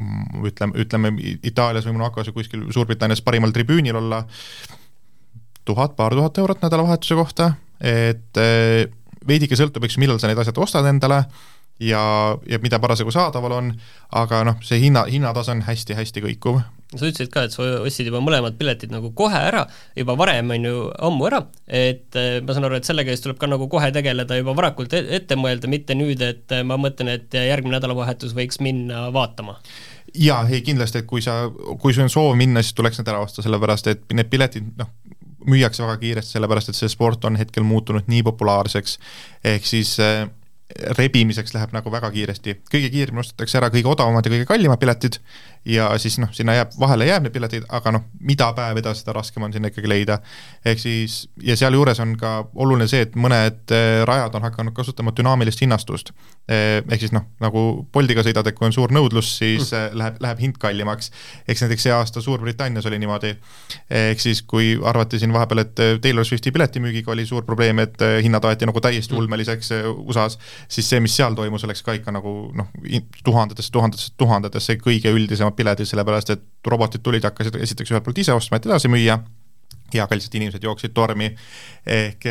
mm, 0.00 0.42
ütleme, 0.50 0.78
ütleme 0.82 1.12
Itaalias 1.46 1.86
või 1.86 1.98
Monacos 1.98 2.28
või 2.30 2.40
kuskil 2.40 2.66
Suurbritannias 2.74 3.22
parimal 3.22 3.54
tribüünil 3.54 3.96
olla, 3.96 4.24
tuhat, 5.64 5.94
paar 5.96 6.14
tuhat 6.14 6.38
eurot 6.38 6.66
nädalavahetuse 6.66 7.14
kohta, 7.14 7.54
et 7.80 8.42
veidike 9.28 9.58
sõltub, 9.58 9.84
eks, 9.86 9.98
millal 10.02 10.20
sa 10.22 10.30
need 10.30 10.40
asjad 10.40 10.58
ostad 10.62 10.88
endale 10.90 11.24
ja, 11.80 12.36
ja 12.48 12.58
mida 12.62 12.78
parasjagu 12.82 13.12
saadaval 13.14 13.58
on, 13.58 13.74
aga 14.14 14.42
noh, 14.46 14.58
see 14.64 14.80
hinna, 14.84 15.04
hinnatase 15.10 15.54
on 15.54 15.62
hästi-hästi 15.66 16.22
kõikuv. 16.24 16.60
sa 16.94 17.08
ütlesid 17.08 17.30
ka, 17.34 17.42
et 17.46 17.54
sa 17.54 17.64
ostsid 17.82 18.06
juba 18.06 18.20
mõlemad 18.22 18.54
piletid 18.58 18.92
nagu 18.94 19.10
kohe 19.18 19.38
ära, 19.48 19.64
juba 19.98 20.14
varem, 20.18 20.52
on 20.54 20.68
ju, 20.68 20.82
ammu 21.08 21.26
ära, 21.26 21.40
et 21.66 22.14
eh, 22.20 22.38
ma 22.44 22.54
saan 22.54 22.68
aru, 22.68 22.78
et 22.78 22.86
sellega 22.86 23.10
siis 23.10 23.24
tuleb 23.24 23.40
ka 23.40 23.50
nagu 23.50 23.66
kohe 23.70 23.90
tegeleda, 23.94 24.38
juba 24.38 24.54
varakult 24.54 24.94
e-, 24.94 25.08
ette 25.18 25.38
mõelda, 25.40 25.70
mitte 25.70 25.98
nüüd, 25.98 26.22
et 26.22 26.54
eh, 26.54 26.62
ma 26.66 26.78
mõtlen, 26.78 27.10
et 27.16 27.34
järgmine 27.34 27.78
nädalavahetus 27.78 28.36
võiks 28.38 28.62
minna 28.62 29.08
vaatama 29.14 29.58
jaa, 30.14 30.44
ei 30.46 30.62
kindlasti, 30.62 31.00
et 31.02 31.10
kui 31.10 31.22
sa, 31.24 31.48
kui 31.82 31.94
sul 31.94 32.06
on 32.06 32.12
soov 32.12 32.36
minna, 32.38 32.62
siis 32.62 32.76
tuleks 32.78 33.00
need 33.00 33.10
ära 33.10 33.24
osta, 33.24 33.42
sellepärast 33.42 33.90
et 33.90 34.14
need 34.14 34.28
piletid, 34.30 34.68
noh, 34.78 34.92
müüakse 35.50 35.84
väga 35.84 35.98
kiiresti, 36.00 36.36
sellepärast 36.36 36.72
et 36.72 36.78
see 36.78 36.92
sport 36.92 37.24
on 37.28 37.36
hetkel 37.40 37.66
muutunud 37.66 38.08
nii 38.10 38.22
populaarseks, 38.26 38.98
ehk 39.54 39.68
siis 39.68 39.96
äh, 40.02 40.24
rebimiseks 40.98 41.54
läheb 41.54 41.74
nagu 41.76 41.92
väga 41.92 42.10
kiiresti, 42.14 42.58
kõige 42.72 42.90
kiiremini 42.92 43.22
ostetakse 43.22 43.60
ära 43.60 43.70
kõige 43.72 43.90
odavamad 43.92 44.26
ja 44.26 44.32
kõige 44.32 44.48
kallimad 44.48 44.80
piletid 44.80 45.20
ja 45.64 45.88
siis 45.98 46.18
noh, 46.20 46.28
sinna 46.32 46.54
jääb, 46.58 46.74
vahele 46.80 47.06
jääb 47.08 47.24
neid 47.24 47.32
piletid, 47.32 47.64
aga 47.72 47.92
noh, 47.96 48.04
mida 48.20 48.50
päev 48.56 48.78
edasi, 48.80 49.00
seda 49.00 49.14
raskem 49.16 49.46
on 49.46 49.52
sinna 49.52 49.70
ikkagi 49.70 49.88
leida. 49.88 50.18
ehk 50.64 50.80
siis, 50.80 51.28
ja 51.42 51.56
sealjuures 51.56 52.00
on 52.00 52.16
ka 52.20 52.32
oluline 52.54 52.88
see, 52.88 53.04
et 53.06 53.16
mõned 53.16 53.72
äh, 53.72 54.02
rajad 54.04 54.34
on 54.36 54.44
hakanud 54.44 54.74
kasutama 54.76 55.12
dünaamilist 55.16 55.60
hinnastust. 55.64 56.12
Äh, 56.50 56.82
ehk 56.84 57.00
siis 57.00 57.14
noh, 57.16 57.24
nagu 57.40 57.86
Boltiga 57.92 58.22
sõidad, 58.26 58.46
et 58.48 58.56
kui 58.58 58.68
on 58.68 58.76
suur 58.76 58.92
nõudlus, 58.92 59.30
siis 59.38 59.72
mm. 59.72 59.96
läheb, 60.00 60.20
läheb 60.20 60.42
hind 60.44 60.60
kallimaks. 60.60 61.10
eks 61.48 61.64
näiteks 61.64 61.88
see 61.88 61.96
aasta 61.96 62.20
Suurbritannias 62.20 62.86
oli 62.86 62.98
niimoodi, 63.00 63.32
ehk 63.90 64.20
siis 64.20 64.42
kui 64.42 64.74
arvati 64.84 65.18
siin 65.18 65.32
vahepeal, 65.32 65.64
et 65.64 65.84
Taylor 66.04 66.28
Swifti 66.28 66.52
piletimüügiga 66.52 67.12
oli 67.12 67.26
suur 67.26 67.44
probleem, 67.48 67.80
et 67.80 68.04
hinnad 68.22 68.44
aeti 68.44 68.68
nagu 68.68 68.80
täiesti 68.84 69.14
mm. 69.14 69.18
ulmeliseks 69.18 69.72
USA-s, 69.96 70.38
siis 70.68 70.92
see, 70.92 71.00
mis 71.00 71.16
seal 71.16 71.34
toimus, 71.34 71.64
läks 71.64 71.82
ka 71.82 71.96
ikka 71.96 72.12
nagu 72.12 72.34
noh, 72.52 72.68
tuhandetesse, 73.24 73.72
tuhandetesse, 73.72 74.12
tuhandetesse 74.20 74.76
kõige 74.84 75.12
üldisemad 75.54 75.56
piletid, 75.56 75.86
sellepärast 75.86 76.30
et 76.30 76.42
robotid 76.66 77.02
tulid, 77.02 77.24
hakkasid 77.24 77.56
esiteks 77.60 77.92
ühelt 77.92 78.04
poolt 78.04 78.18
ise 78.18 78.34
ostma, 78.34 78.56
et 78.58 78.66
edasi 78.66 78.88
müüa, 78.88 79.18
ja 79.94 80.06
ka 80.06 80.16
lihtsalt 80.16 80.34
inimesed 80.34 80.62
jooksid 80.62 80.92
tormi, 80.94 81.34
ehk 81.86 82.24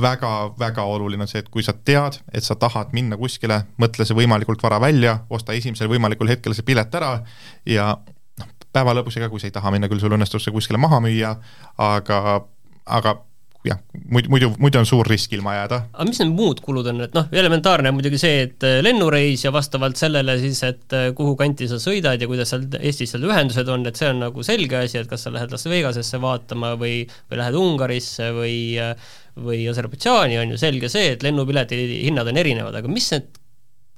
väga-väga 0.00 0.82
eh, 0.82 0.88
oluline 0.88 1.22
on 1.22 1.28
see, 1.28 1.40
et 1.40 1.48
kui 1.48 1.62
sa 1.62 1.72
tead, 1.72 2.20
et 2.32 2.44
sa 2.44 2.54
tahad 2.56 2.92
minna 2.92 3.16
kuskile, 3.16 3.66
mõtle 3.78 4.06
see 4.06 4.16
võimalikult 4.16 4.62
vara 4.62 4.80
välja, 4.80 5.24
osta 5.30 5.52
esimesel 5.52 5.88
võimalikul 5.88 6.28
hetkel 6.28 6.54
see 6.54 6.64
pilet 6.64 6.94
ära 6.94 7.22
ja 7.66 7.96
noh, 8.38 8.48
päeva 8.72 8.94
lõpus, 8.94 9.18
ega 9.18 9.28
kui 9.28 9.40
sa 9.40 9.48
ei 9.48 9.54
taha 9.54 9.70
minna, 9.74 9.88
küll 9.88 10.00
sul 10.00 10.14
õnnestub 10.16 10.40
see 10.40 10.54
kuskile 10.54 10.78
maha 10.80 11.00
müüa, 11.04 11.36
aga, 11.76 12.40
aga 12.86 13.18
jah, 13.66 13.78
muidu, 14.10 14.30
muidu, 14.30 14.50
muidu 14.62 14.78
on 14.80 14.86
suur 14.86 15.08
risk 15.10 15.32
ilma 15.34 15.56
jääda. 15.56 15.80
aga 15.92 16.06
mis 16.08 16.20
need 16.22 16.30
muud 16.36 16.60
kulud 16.64 16.86
on, 16.92 17.02
et 17.08 17.14
noh, 17.16 17.26
elementaarne 17.42 17.90
on 17.90 17.96
muidugi 17.98 18.20
see, 18.20 18.42
et 18.46 18.66
äh, 18.66 18.78
lennureis 18.84 19.42
ja 19.44 19.52
vastavalt 19.54 19.98
sellele 19.98 20.38
siis, 20.40 20.62
et 20.68 20.96
äh, 20.96 21.08
kuhu 21.18 21.34
kanti 21.38 21.68
sa 21.70 21.80
sõidad 21.82 22.20
ja 22.20 22.30
kuidas 22.30 22.54
seal 22.54 22.68
Eestis 22.78 23.14
seal 23.14 23.26
ühendused 23.26 23.68
on, 23.72 23.86
et 23.90 23.98
see 23.98 24.10
on 24.12 24.22
nagu 24.28 24.46
selge 24.46 24.78
asi, 24.78 25.00
et 25.02 25.10
kas 25.10 25.26
sa 25.26 25.34
lähed 25.34 25.54
Las 25.54 25.66
Vegasesse 25.68 26.22
vaatama 26.22 26.76
või, 26.78 27.02
või 27.30 27.42
lähed 27.42 27.58
Ungarisse 27.58 28.30
või 28.36 28.58
äh, 28.82 28.94
või 29.38 29.62
Aserbaidžaani, 29.70 30.38
on 30.40 30.54
ju 30.54 30.58
selge 30.58 30.88
see, 30.90 31.12
et 31.14 31.22
lennupileti 31.22 31.78
hinnad 32.08 32.26
on 32.30 32.40
erinevad, 32.40 32.74
aga 32.80 32.90
mis 32.90 33.06
need 33.14 33.38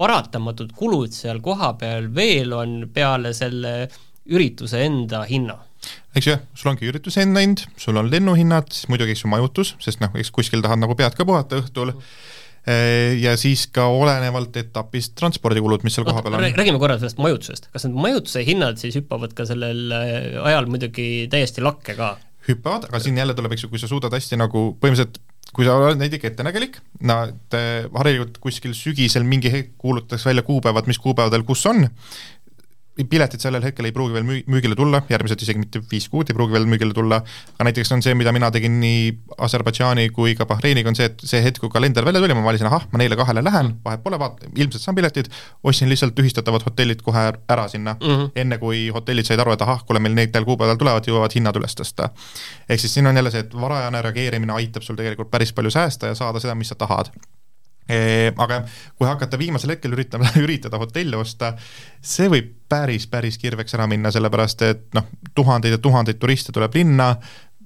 paratamatud 0.00 0.72
kulud 0.76 1.12
seal 1.16 1.40
kohapeal 1.44 2.08
veel 2.16 2.52
on 2.56 2.76
peale 2.92 3.32
selle 3.36 3.74
ürituse 4.30 4.84
enda 4.84 5.24
hinna? 5.28 5.58
Eks 6.16 6.26
ju, 6.26 6.36
sul 6.58 6.72
ongi 6.72 6.90
ürituse 6.90 7.24
enda 7.24 7.42
hind, 7.44 7.64
sul 7.80 7.98
on 8.00 8.10
lennuhinnad, 8.12 8.70
siis 8.74 8.90
muidugi 8.92 9.14
eks 9.14 9.24
ju 9.24 9.30
majutus, 9.32 9.74
sest 9.82 10.02
noh, 10.02 10.12
eks 10.18 10.32
kuskil 10.34 10.64
tahad 10.64 10.82
nagu 10.82 10.96
pead 10.98 11.16
ka 11.18 11.26
puhata 11.28 11.60
õhtul, 11.60 11.94
eh, 12.66 13.16
ja 13.22 13.36
siis 13.40 13.66
ka 13.74 13.86
olenevalt 13.94 14.56
etapist 14.60 15.16
transpordikulud, 15.20 15.86
mis 15.86 15.96
seal 15.96 16.08
kohapeal 16.08 16.38
on. 16.38 16.48
räägime 16.48 16.82
korra 16.82 16.98
sellest 17.00 17.22
majutusest, 17.22 17.70
kas 17.74 17.86
need 17.86 18.00
majutuse 18.08 18.44
hinnad 18.46 18.82
siis 18.82 18.98
hüppavad 19.00 19.36
ka 19.36 19.48
sellel 19.48 19.86
eh, 19.96 20.40
ajal 20.50 20.70
muidugi 20.72 21.10
täiesti 21.32 21.64
lakke 21.64 21.96
ka? 21.98 22.16
hüppavad, 22.48 22.88
aga 22.88 22.98
siin 23.02 23.18
jälle 23.20 23.36
tuleb, 23.36 23.52
eks 23.54 23.66
ju, 23.66 23.72
kui 23.72 23.78
sa 23.78 23.88
suudad 23.90 24.14
hästi 24.16 24.38
nagu 24.40 24.70
põhimõtteliselt 24.80 25.20
kui 25.54 25.66
sa 25.66 25.74
oled 25.74 25.98
näiteks 25.98 26.30
ettenägelik, 26.30 26.78
nad 27.06 27.56
eh, 27.58 27.86
harilikult 27.96 28.38
kuskil 28.42 28.74
sügisel 28.76 29.24
mingi 29.26 29.50
hetk 29.52 29.74
kuulutatakse 29.82 30.30
välja 30.30 30.44
kuupäevad, 30.46 30.86
mis 30.90 31.00
kuupäevadel 31.02 31.42
kus 31.48 31.64
on, 31.66 31.88
piletid 33.10 33.40
sellel 33.40 33.62
hetkel 33.64 33.86
ei 33.88 33.94
pruugi 33.94 34.14
veel 34.16 34.24
müü-, 34.26 34.42
müügile 34.50 34.76
tulla, 34.76 35.00
järgmised 35.08 35.40
isegi 35.44 35.60
mitte 35.62 35.80
viis 35.90 36.08
kuud 36.10 36.30
ei 36.30 36.36
pruugi 36.36 36.56
veel 36.56 36.66
müügile 36.68 36.94
tulla, 36.96 37.20
aga 37.54 37.66
näiteks 37.68 37.92
on 37.96 38.02
see, 38.04 38.14
mida 38.18 38.32
mina 38.36 38.50
tegin 38.52 38.76
nii 38.82 39.06
Aserbaidžaani 39.46 40.08
kui 40.16 40.34
ka 40.38 40.46
Bahreiniga, 40.50 40.90
on 40.90 40.98
see, 40.98 41.08
et 41.10 41.24
see 41.24 41.40
hetk, 41.44 41.62
kui 41.62 41.72
kalender 41.72 42.04
välja 42.06 42.22
tuli, 42.22 42.36
ma 42.36 42.44
valisin, 42.44 42.68
ahah, 42.68 42.84
ma 42.92 43.00
neile 43.00 43.16
kahele 43.20 43.44
lähen, 43.46 43.72
vahet 43.86 44.04
pole, 44.04 44.20
vaat-, 44.20 44.44
ilmselt 44.50 44.84
saan 44.84 44.98
piletid, 44.98 45.30
ostsin 45.64 45.90
lihtsalt 45.92 46.16
tühistatavad 46.18 46.66
hotellid 46.66 47.02
kohe 47.06 47.26
ära 47.30 47.66
sinna 47.72 47.96
mm, 47.96 48.14
-hmm. 48.14 48.30
enne 48.44 48.58
kui 48.58 48.88
hotellid 48.94 49.28
said 49.28 49.40
aru, 49.40 49.56
et 49.56 49.66
ahah, 49.66 49.84
kuule, 49.86 50.02
meil 50.02 50.16
nendel 50.18 50.44
kuupäevadel 50.44 50.80
tulevad, 50.80 51.06
jõuavad 51.06 51.34
hinnad 51.34 51.56
üles 51.56 51.78
tõsta. 51.78 52.10
ehk 52.68 52.80
siis 52.80 52.94
siin 52.94 53.06
on 53.06 53.16
jälle 53.16 53.30
see, 53.30 53.46
et 53.46 53.54
varajane 53.54 54.02
reageerimine 54.02 54.52
aitab 54.52 54.82
sul 54.82 54.96
tegelikult 54.96 55.30
päris 55.30 55.52
palju 55.52 55.70
säästa 55.70 56.06
ja 56.06 56.14
saada 56.14 56.40
seda, 56.40 56.54
mis 56.54 56.68
sa 56.68 56.74
tahad 56.74 57.14
aga 58.36 58.62
kui 58.96 59.08
hakata 59.08 59.38
viimasel 59.40 59.74
hetkel 59.74 59.94
üritama, 59.96 60.30
üritada 60.44 60.80
hotelli 60.80 61.18
osta, 61.18 61.54
see 62.00 62.30
võib 62.32 62.52
päris, 62.70 63.06
päris 63.10 63.38
kirveks 63.40 63.74
ära 63.78 63.88
minna, 63.90 64.12
sellepärast 64.14 64.66
et 64.68 64.88
noh, 64.96 65.08
tuhandeid 65.34 65.76
ja 65.76 65.82
tuhandeid 65.82 66.20
turiste 66.22 66.54
tuleb 66.54 66.74
linna, 66.78 67.14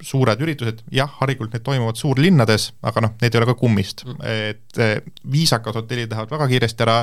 suured 0.03 0.41
üritused, 0.43 0.83
jah, 0.93 1.11
harilikult 1.21 1.55
need 1.55 1.63
toimuvad 1.65 1.99
suurlinnades, 2.01 2.73
aga 2.83 3.05
noh, 3.05 3.15
need 3.23 3.35
ei 3.35 3.41
ole 3.41 3.51
ka 3.53 3.59
kummist 3.59 4.05
mm., 4.07 4.23
et 4.51 4.83
eh, 4.83 4.97
viisakad 5.31 5.77
hotellid 5.79 6.11
lähevad 6.11 6.35
väga 6.35 6.49
kiiresti 6.51 6.87
ära 6.87 6.99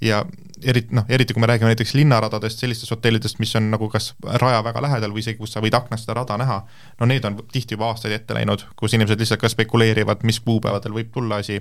ja 0.00 0.24
eriti 0.64 0.94
noh, 0.96 1.06
eriti 1.08 1.34
kui 1.34 1.40
me 1.40 1.48
räägime 1.48 1.70
näiteks 1.70 1.94
linnaradadest, 1.94 2.60
sellistest 2.60 2.92
hotellidest, 2.92 3.38
mis 3.38 3.54
on 3.56 3.70
nagu 3.70 3.88
kas 3.92 4.10
raja 4.42 4.60
väga 4.64 4.82
lähedal 4.84 5.14
või 5.14 5.22
isegi, 5.24 5.38
kus 5.40 5.54
sa 5.56 5.62
võid 5.64 5.76
aknast 5.76 6.04
seda 6.04 6.18
rada 6.20 6.36
näha, 6.40 6.58
no 7.00 7.08
need 7.08 7.24
on 7.28 7.38
tihti 7.52 7.76
juba 7.76 7.90
aastaid 7.92 8.16
ette 8.16 8.36
läinud, 8.36 8.66
kus 8.76 8.96
inimesed 8.96 9.20
lihtsalt 9.20 9.40
ka 9.40 9.52
spekuleerivad, 9.52 10.24
mis 10.28 10.40
kuupäevadel 10.44 10.96
võib 10.96 11.12
tulla 11.14 11.40
asi 11.44 11.60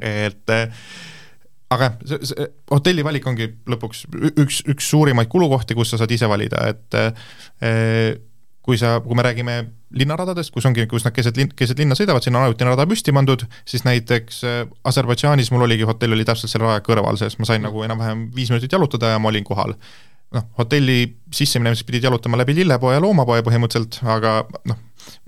et 0.00 0.56
aga 1.70 1.86
jah, 1.86 1.98
see, 2.12 2.30
see 2.32 2.48
hotelli 2.72 3.04
valik 3.06 3.26
ongi 3.30 3.46
lõpuks 3.70 4.06
üks, 4.42 4.62
üks 4.72 4.88
suurimaid 4.90 5.30
kulukohti, 5.30 5.76
kus 5.78 5.92
sa 5.92 6.00
saad 6.00 6.10
ise 6.14 6.28
valida, 6.30 6.64
et 6.72 6.98
eh, 6.98 8.18
kui 8.66 8.78
sa, 8.80 8.96
kui 9.04 9.16
me 9.18 9.24
räägime 9.24 9.54
linnaradadest, 9.96 10.52
kus 10.54 10.66
ongi, 10.68 10.84
kus 10.90 11.06
nad 11.06 11.14
keset 11.14 11.38
linn, 11.38 11.54
keset 11.56 11.78
linna 11.80 11.96
sõidavad, 11.98 12.24
sinna 12.26 12.42
on 12.42 12.50
ajutine 12.50 12.74
rada 12.74 12.86
püsti 12.90 13.14
pandud, 13.14 13.46
siis 13.68 13.86
näiteks 13.86 14.42
eh, 14.46 14.60
Aserbaidžaanis 14.90 15.52
mul 15.54 15.66
oligi, 15.66 15.86
hotell 15.88 16.16
oli 16.16 16.26
täpselt 16.26 16.52
selle 16.52 16.66
raja 16.66 16.84
kõrval, 16.86 17.18
sest 17.20 17.40
ma 17.40 17.48
sain 17.48 17.62
nagu 17.66 17.86
enam-vähem 17.86 18.28
viis 18.34 18.50
minutit 18.52 18.74
jalutada 18.74 19.14
ja 19.14 19.22
ma 19.22 19.30
olin 19.32 19.46
kohal. 19.46 19.76
noh, 20.30 20.44
hotelli 20.58 21.16
sisseminemiseks 21.34 21.86
pidid 21.88 22.04
jalutama 22.06 22.38
läbi 22.38 22.54
lillepoe 22.60 22.94
ja 22.94 23.00
loomapoe 23.02 23.42
põhimõtteliselt, 23.42 23.98
aga 24.06 24.44
noh, 24.70 24.78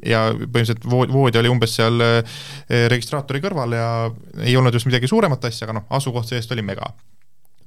ja 0.07 0.25
põhimõtteliselt 0.33 0.87
vood, 0.89 1.13
voodi 1.13 1.41
oli 1.41 1.51
umbes 1.53 1.77
seal 1.79 2.03
eh, 2.05 2.39
registraatori 2.93 3.43
kõrval 3.45 3.77
ja 3.77 3.89
ei 4.43 4.57
olnud 4.59 4.75
just 4.75 4.89
midagi 4.91 5.11
suuremat 5.11 5.45
asja, 5.49 5.67
aga 5.67 5.81
noh, 5.81 5.89
asukoht 5.99 6.31
see-eest 6.31 6.55
oli 6.55 6.65
mega. 6.67 6.93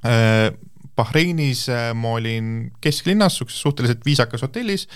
Eh, 0.06 0.50
Bahreinis 0.96 1.66
eh, 1.70 1.92
ma 1.98 2.16
olin 2.20 2.72
kesklinnas, 2.84 3.36
niisuguses 3.36 3.62
suhteliselt 3.68 4.06
viisakas 4.08 4.46
hotellis, 4.48 4.88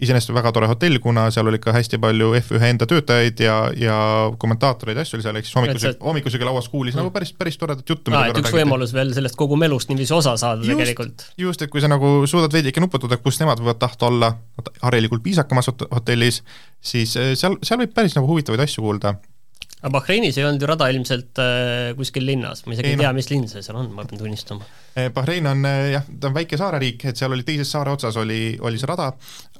iseenesest 0.00 0.32
väga 0.32 0.52
tore 0.54 0.68
hotell, 0.70 0.98
kuna 1.02 1.26
seal 1.34 1.48
oli 1.50 1.58
ka 1.62 1.74
hästi 1.74 1.98
palju 2.00 2.30
F1 2.38 2.68
enda 2.70 2.86
töötajaid 2.88 3.40
ja, 3.44 3.56
ja 3.76 3.96
kommentaatoreid 4.40 5.00
ja 5.00 5.04
asju 5.04 5.18
oli 5.18 5.26
seal, 5.26 5.38
ehk 5.40 5.48
siis 5.48 5.56
hommikusöögi, 5.58 5.98
hommikusöögi 6.04 6.48
lauas 6.48 6.68
kuulis 6.72 6.94
mm. 6.94 7.02
nagu 7.02 7.12
päris, 7.14 7.32
päris 7.36 7.58
toredat 7.60 7.92
juttu. 7.92 8.14
aa, 8.14 8.30
et 8.30 8.40
üks 8.40 8.54
võimalus 8.54 8.94
veel 8.96 9.12
sellest 9.16 9.36
kogu 9.40 9.58
melust 9.60 9.92
niiviisi 9.92 10.14
osa 10.16 10.36
saada 10.40 10.64
Just. 10.64 10.72
tegelikult. 10.72 11.26
just, 11.40 11.64
et 11.66 11.72
kui 11.72 11.82
sa 11.84 11.90
nagu 11.92 12.12
suudad 12.30 12.54
veidike 12.54 12.80
nuputada, 12.80 13.20
kus 13.20 13.40
nemad 13.42 13.60
võivad 13.60 13.80
tahta 13.82 14.08
olla 14.08 14.32
harilikult 14.82 15.24
viisakamas 15.24 15.72
hot- 15.72 15.88
hotellis, 15.92 16.40
siis 16.80 17.16
eh, 17.20 17.34
seal, 17.38 17.58
seal 17.66 17.82
võib 17.82 17.92
päris 17.96 18.16
nagu 18.16 18.30
huvitavaid 18.30 18.64
asju 18.64 18.86
kuulda. 18.86 19.16
Aga 19.80 19.92
Bahreinis 19.94 20.36
ei 20.38 20.44
olnud 20.44 20.60
ju 20.60 20.68
rada 20.68 20.88
ilmselt 20.92 21.40
äh, 21.40 21.92
kuskil 21.96 22.26
linnas, 22.28 22.64
ma 22.66 22.74
isegi 22.74 22.90
Ei 22.90 22.96
ei 22.96 23.00
tea, 23.00 23.08
noh. 23.08 23.16
mis 23.16 23.30
linn 23.32 23.48
see 23.48 23.62
seal 23.64 23.78
on, 23.80 23.88
ma 23.96 24.04
pean 24.08 24.20
tunnistama. 24.20 24.66
Eh, 24.94 25.08
Bahrein 25.14 25.48
on 25.48 25.64
eh, 25.68 25.92
jah, 25.94 26.04
ta 26.20 26.28
on 26.28 26.36
väike 26.36 26.58
saareriik, 26.60 27.06
et 27.08 27.20
seal 27.20 27.32
oli 27.32 27.46
teises 27.46 27.70
saare 27.72 27.94
otsas 27.94 28.18
oli, 28.20 28.58
oli 28.60 28.80
see 28.80 28.90
rada, 28.90 29.08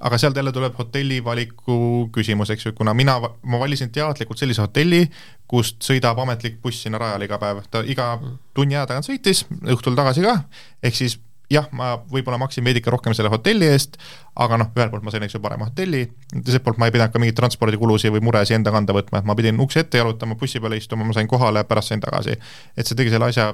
aga 0.09 0.21
sealt 0.21 0.37
jälle 0.37 0.53
tuleb 0.53 0.77
hotelli 0.77 1.23
valiku 1.25 1.79
küsimus, 2.13 2.53
eks 2.53 2.69
ju, 2.69 2.75
kuna 2.77 2.95
mina, 2.97 3.17
ma 3.21 3.63
valisin 3.63 3.93
teadlikult 3.95 4.43
sellise 4.43 4.65
hotelli, 4.67 5.07
kust 5.51 5.81
sõidab 5.87 6.21
ametlik 6.23 6.61
buss 6.63 6.85
sinna 6.85 7.01
rajale 7.01 7.27
iga 7.27 7.41
päev, 7.41 7.65
ta 7.73 7.85
iga 7.87 8.13
tunni 8.55 8.77
aja 8.77 8.87
tagant 8.91 9.09
sõitis, 9.09 9.47
õhtul 9.65 9.97
tagasi 9.99 10.27
ka, 10.27 10.37
ehk 10.85 11.01
siis 11.01 11.17
jah, 11.51 11.67
ma 11.77 11.97
võib-olla 12.11 12.39
maksin 12.41 12.65
veidike 12.67 12.93
rohkem 12.93 13.15
selle 13.17 13.33
hotelli 13.33 13.69
eest, 13.71 13.99
aga 14.39 14.61
noh, 14.61 14.71
ühelt 14.77 14.93
poolt 14.93 15.07
ma 15.07 15.15
sain, 15.15 15.25
eks 15.27 15.35
ju, 15.37 15.43
parema 15.43 15.69
hotelli, 15.71 16.05
teiselt 16.33 16.65
poolt 16.67 16.79
ma 16.79 16.89
ei 16.89 16.95
pidanud 16.95 17.15
ka 17.15 17.23
mingeid 17.23 17.39
transpordikulusid 17.41 18.15
või 18.15 18.25
muresid 18.29 18.61
enda 18.61 18.75
kanda 18.75 18.97
võtma, 18.97 19.23
et 19.23 19.29
ma 19.29 19.37
pidin 19.39 19.61
ukse 19.63 19.83
ette 19.85 19.99
jalutama, 19.99 20.39
bussi 20.41 20.63
peale 20.63 20.79
istuma, 20.81 21.07
ma 21.07 21.17
sain 21.17 21.31
kohale, 21.31 21.65
pärast 21.69 21.93
sain 21.93 22.03
tagasi. 22.03 22.39
et 22.77 22.87
see 22.87 22.99
tegi 22.99 23.13
selle 23.15 23.31
asja 23.33 23.53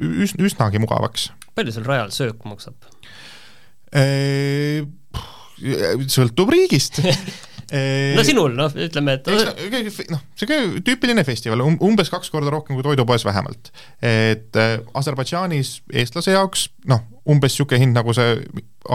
üs-, 0.00 0.38
üsnagi 0.40 0.80
mugavaks 0.82 1.30
palju 1.54 1.74
seal 1.74 1.86
rajal 1.88 2.12
söök 2.14 2.44
maksab? 2.50 2.76
sõltub 6.10 6.50
riigist 6.50 6.98
no 8.16 8.24
sinul, 8.26 8.54
noh, 8.58 8.72
ütleme, 8.86 9.16
et 9.18 9.30
noh, 10.12 10.22
see 10.38 10.60
tüüpiline 10.84 11.24
festival, 11.26 11.64
um-, 11.64 11.78
umbes 11.84 12.10
kaks 12.12 12.30
korda 12.32 12.52
rohkem 12.54 12.78
kui 12.78 12.86
toidupoes 12.86 13.24
vähemalt. 13.26 13.72
et 14.02 14.56
äh, 14.60 14.76
Aserbaidžaanis 14.94 15.80
eestlase 15.92 16.36
jaoks 16.36 16.68
noh, 16.90 17.02
umbes 17.30 17.54
niisugune 17.54 17.80
hind, 17.80 17.96
nagu 17.96 18.12
sa 18.16 18.34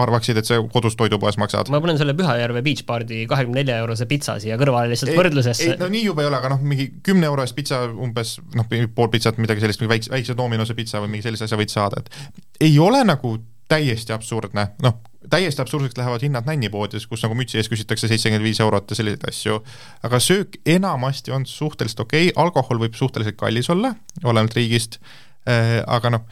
arvaksid, 0.00 0.38
et 0.38 0.46
sa 0.46 0.60
kodus 0.72 0.96
toidupoes 0.98 1.38
maksad. 1.40 1.70
ma 1.72 1.82
panen 1.82 1.98
selle 2.00 2.14
Pühajärve 2.18 2.62
Beach 2.66 2.86
Bardi 2.86 3.24
kahekümne 3.30 3.60
nelja 3.60 3.80
eurose 3.82 4.06
pitsa 4.10 4.38
siia 4.42 4.58
kõrvale 4.60 4.92
lihtsalt 4.92 5.16
võrdlusesse. 5.18 5.74
no 5.80 5.90
nii 5.92 6.04
jube 6.06 6.24
ei 6.24 6.30
ole, 6.30 6.40
aga 6.40 6.54
noh, 6.54 6.62
mingi 6.62 6.90
kümne 7.06 7.28
euro 7.30 7.44
eest 7.46 7.58
pitsa 7.58 7.82
umbes 7.90 8.38
noh, 8.56 8.68
pool 8.94 9.12
pitsat, 9.12 9.40
midagi 9.42 9.64
sellist, 9.64 9.82
mingi 9.82 9.96
väikse, 9.96 10.14
väikse 10.14 10.38
Dominose 10.38 10.78
pitsa 10.78 11.02
või 11.02 11.16
mingi 11.16 11.26
sellise 11.26 11.48
asja 11.48 11.58
võid 11.60 11.74
saada, 11.74 12.02
et 12.04 12.68
ei 12.70 12.78
ole 12.78 13.02
nagu 13.04 13.36
täiesti 13.70 14.14
absurdne, 14.14 14.72
noh, 14.82 14.98
täiesti 15.28 15.62
absurdseks 15.62 15.98
lähevad 15.98 16.22
hinnad 16.24 16.46
nännipoodides, 16.48 17.06
kus 17.10 17.24
nagu 17.26 17.36
mütsi 17.36 17.60
ees 17.60 17.68
küsitakse 17.68 18.08
seitsekümmend 18.08 18.46
viis 18.46 18.60
eurot 18.64 18.90
ja 18.90 18.96
selliseid 18.96 19.26
asju, 19.28 19.58
aga 20.06 20.20
söök 20.22 20.60
enamasti 20.76 21.34
on 21.36 21.44
suhteliselt 21.46 22.06
okei 22.06 22.30
okay., 22.30 22.36
alkohol 22.44 22.80
võib 22.80 22.96
suhteliselt 22.96 23.36
kallis 23.40 23.68
olla, 23.72 23.92
olenevalt 24.24 24.56
riigist, 24.56 24.96
aga 25.86 26.14
noh, 26.16 26.24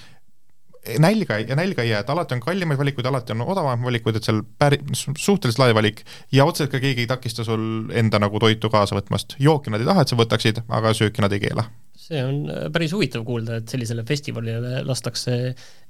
nälga 0.98 1.38
ja 1.38 1.56
nälga 1.56 1.82
ei 1.82 1.90
jää, 1.90 2.00
et 2.00 2.10
alati 2.10 2.34
on 2.34 2.40
kallimaid 2.40 2.78
valikuid, 2.78 3.06
alati 3.06 3.34
on 3.34 3.42
odavamaid 3.44 3.84
valikuid, 3.84 4.16
et 4.16 4.24
seal 4.24 4.40
päri-, 4.62 4.80
suhteliselt 4.96 5.60
lai 5.60 5.74
valik 5.76 6.00
ja 6.32 6.46
otseselt 6.48 6.72
ka 6.72 6.80
keegi 6.80 7.04
ei 7.04 7.10
takista 7.10 7.44
sul 7.44 7.90
enda 7.92 8.20
nagu 8.22 8.40
toitu 8.40 8.70
kaasa 8.72 8.96
võtmast. 8.96 9.36
jooki 9.38 9.74
nad 9.74 9.84
ei 9.84 9.90
taha, 9.90 10.04
et 10.06 10.12
sa 10.12 10.16
võtaksid, 10.16 10.62
aga 10.68 10.94
sööki 10.96 11.24
nad 11.24 11.34
ei 11.36 11.44
keela. 11.44 11.68
See 11.98 12.22
on 12.24 12.46
äh, 12.50 12.68
päris 12.72 12.94
huvitav 12.94 13.24
kuulda, 13.26 13.58
et 13.60 13.72
sellisele 13.74 14.04
festivalile 14.06 14.82
lastakse 14.86 15.38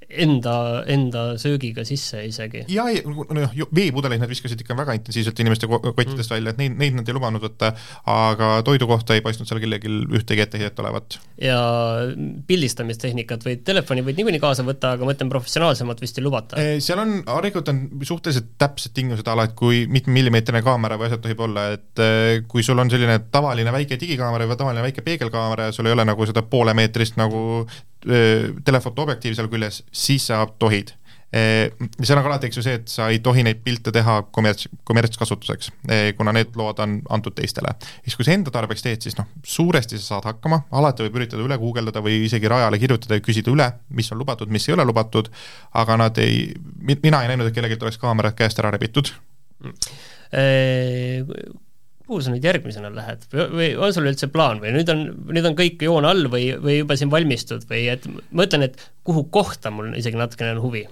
enda, 0.09 0.53
enda 0.89 1.23
söögiga 1.37 1.83
sisse 1.85 2.23
isegi. 2.25 2.63
ja 2.73 2.87
ei, 2.89 3.01
noh, 3.05 3.53
veepudeleid 3.75 4.21
nad 4.23 4.31
viskasid 4.31 4.61
ikka 4.63 4.77
väga 4.77 4.95
intensiivselt 4.97 5.39
inimeste 5.43 5.69
ko- 5.69 5.81
kottidest 5.85 6.33
välja, 6.33 6.53
et 6.53 6.61
neid, 6.61 6.77
neid 6.79 6.97
nad 6.97 7.09
ei 7.09 7.15
lubanud 7.15 7.43
võtta, 7.43 7.71
aga 8.09 8.51
toidu 8.65 8.87
kohta 8.89 9.17
ei 9.17 9.23
paistnud 9.25 9.49
seal 9.49 9.61
kellelgi 9.61 9.91
ühtegi 10.17 10.45
etteheidet 10.45 10.81
olevat. 10.81 11.19
ja 11.41 11.59
pildistamistehnikat 12.49 13.45
või 13.45 13.59
telefoni 13.65 14.03
võid 14.07 14.17
niikuinii 14.19 14.41
kaasa 14.41 14.65
võtta, 14.65 14.95
aga 14.97 15.05
ma 15.05 15.13
ütlen, 15.13 15.29
professionaalsemat 15.31 16.01
vist 16.01 16.17
ei 16.17 16.25
lubata. 16.25 16.65
seal 16.81 17.03
on, 17.03 17.19
harilikult 17.29 17.69
on 17.69 17.83
suhteliselt 18.01 18.55
täpsed 18.57 18.95
tingimused 18.97 19.29
ala, 19.29 19.45
et 19.45 19.55
kui 19.59 19.85
mitme 19.91 20.15
millimeetrine 20.17 20.63
kaamera 20.65 20.97
või 20.97 21.11
asjad 21.11 21.21
tohib 21.27 21.45
olla, 21.45 21.69
et 21.77 22.01
eh, 22.01 22.41
kui 22.49 22.65
sul 22.65 22.81
on 22.81 22.89
selline 22.89 23.19
tavaline 23.29 23.73
väike 23.77 23.99
digikaamera 24.01 24.49
või 24.49 24.57
tavaline 24.57 24.87
väike 24.89 25.05
peegelkaamera 25.05 25.69
ja 25.69 25.75
sul 25.75 25.85
ei 25.85 25.93
ole 25.93 25.98
nagu 26.07 26.27
seda 26.29 26.43
poolemeetrist 26.45 27.19
nagu 27.19 27.65
telefoto 28.65 29.03
objektiiv 29.03 29.35
seal 29.35 29.51
küljes, 29.51 29.83
siis 29.91 30.29
sa 30.29 30.45
tohid. 30.59 30.93
Seal 31.29 32.17
on 32.17 32.23
ka 32.25 32.29
alati, 32.31 32.47
eks 32.49 32.57
ju 32.57 32.63
see, 32.65 32.77
et 32.79 32.87
sa 32.89 33.09
ei 33.13 33.19
tohi 33.21 33.43
neid 33.45 33.59
pilte 33.61 33.91
teha 33.93 34.15
kommerts, 34.33 34.65
kommertskasutuseks, 34.87 35.69
kuna 36.17 36.33
need 36.33 36.55
lood 36.57 36.79
on 36.81 36.95
antud 37.13 37.35
teistele. 37.37 37.75
siis 38.01 38.15
kui 38.17 38.25
sa 38.25 38.33
enda 38.33 38.49
tarbeks 38.55 38.81
teed, 38.81 39.03
siis 39.05 39.17
noh, 39.19 39.27
suuresti 39.45 39.99
sa 39.99 40.15
saad 40.15 40.25
hakkama, 40.31 40.63
alati 40.71 41.05
võib 41.05 41.19
üritada 41.21 41.45
üle 41.45 41.59
guugeldada 41.61 42.01
või 42.01 42.23
isegi 42.25 42.49
rajale 42.49 42.81
kirjutada 42.81 43.19
ja 43.19 43.25
küsida 43.25 43.53
üle, 43.53 43.69
mis 43.93 44.09
on 44.11 44.23
lubatud, 44.23 44.49
mis 44.49 44.65
ei 44.69 44.73
ole 44.73 44.87
lubatud, 44.89 45.29
aga 45.77 45.99
nad 46.01 46.17
ei, 46.23 46.47
mina 46.81 47.21
ei 47.21 47.29
näinud, 47.35 47.51
et 47.51 47.53
kellelgi 47.53 47.77
oleks 47.77 48.01
kaamerad 48.01 48.33
käest 48.39 48.63
ära 48.63 48.73
rebitud 48.73 49.13
kuhu 52.09 52.23
sa 52.25 52.33
nüüd 52.33 52.45
järgmisena 52.45 52.89
lähed 52.93 53.25
või, 53.31 53.47
või 53.53 53.71
on 53.85 53.95
sul 53.95 54.09
üldse 54.09 54.29
plaan 54.33 54.61
või 54.63 54.73
nüüd 54.73 54.89
on, 54.93 55.03
nüüd 55.29 55.45
on 55.45 55.57
kõik 55.57 55.83
joone 55.85 56.09
all 56.09 56.29
või, 56.31 56.51
või 56.57 56.79
juba 56.81 56.97
siin 56.97 57.11
valmistud 57.13 57.67
või 57.69 57.85
et 57.93 58.07
ma 58.09 58.47
ütlen, 58.47 58.65
et 58.65 58.81
kuhu 59.07 59.27
kohta 59.33 59.71
mul 59.73 59.93
isegi 59.99 60.17
natukene 60.17 60.55
on 60.57 60.63
huvi? 60.63 60.87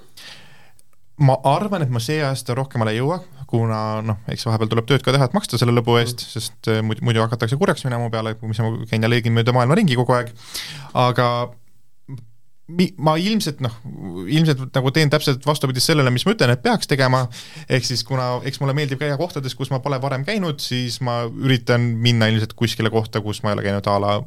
ma 1.17 1.39
arvan, 1.49 1.81
et 1.81 1.93
ma 1.93 2.01
see 2.03 2.19
aasta 2.21 2.53
rohkemale 2.57 2.93
ei 2.93 2.99
jõua, 2.99 3.19
kuna 3.49 4.03
noh, 4.05 4.19
eks 4.29 4.45
vahepeal 4.45 4.69
tuleb 4.69 4.89
tööd 4.89 5.05
ka 5.05 5.15
teha, 5.15 5.25
et 5.25 5.37
maksta 5.37 5.57
selle 5.57 5.73
lõbu 5.73 5.97
eest 5.97 6.21
mm., 6.21 6.33
sest 6.35 6.69
äh, 6.69 6.83
muidu, 6.85 7.01
muidu 7.07 7.23
hakatakse 7.23 7.57
kurjaks 7.57 7.85
minema 7.87 8.05
mu 8.05 8.13
peale, 8.13 8.35
mis 8.43 8.61
ma 8.61 8.73
käin 8.89 9.07
lõigin 9.09 9.33
mööda 9.33 9.55
maailma 9.55 9.79
ringi 9.79 9.97
kogu 9.97 10.13
aeg, 10.13 10.29
aga 10.93 11.29
mi-, 12.67 12.93
ma 12.97 13.15
ilmselt 13.19 13.61
noh, 13.63 13.75
ilmselt 14.27 14.65
nagu 14.75 14.91
teen 14.95 15.11
täpselt 15.11 15.45
vastupidist 15.47 15.91
sellele, 15.91 16.11
mis 16.13 16.25
ma 16.27 16.33
ütlen, 16.35 16.53
et 16.53 16.63
peaks 16.63 16.89
tegema, 16.89 17.25
ehk 17.69 17.87
siis 17.87 18.03
kuna 18.07 18.37
eks 18.47 18.61
mulle 18.61 18.75
meeldib 18.77 19.01
käia 19.01 19.17
kohtades, 19.19 19.55
kus 19.57 19.71
ma 19.73 19.79
pole 19.83 19.99
varem 20.03 20.25
käinud, 20.27 20.59
siis 20.63 20.99
ma 21.05 21.23
üritan 21.27 21.87
minna 22.03 22.29
ilmselt 22.31 22.57
kuskile 22.57 22.91
kohta, 22.93 23.23
kus 23.23 23.43
ma 23.43 23.53
ei 23.53 23.59
ole 23.59 23.65
käinud, 23.69 23.87
a 23.87 23.97
la 24.03 24.17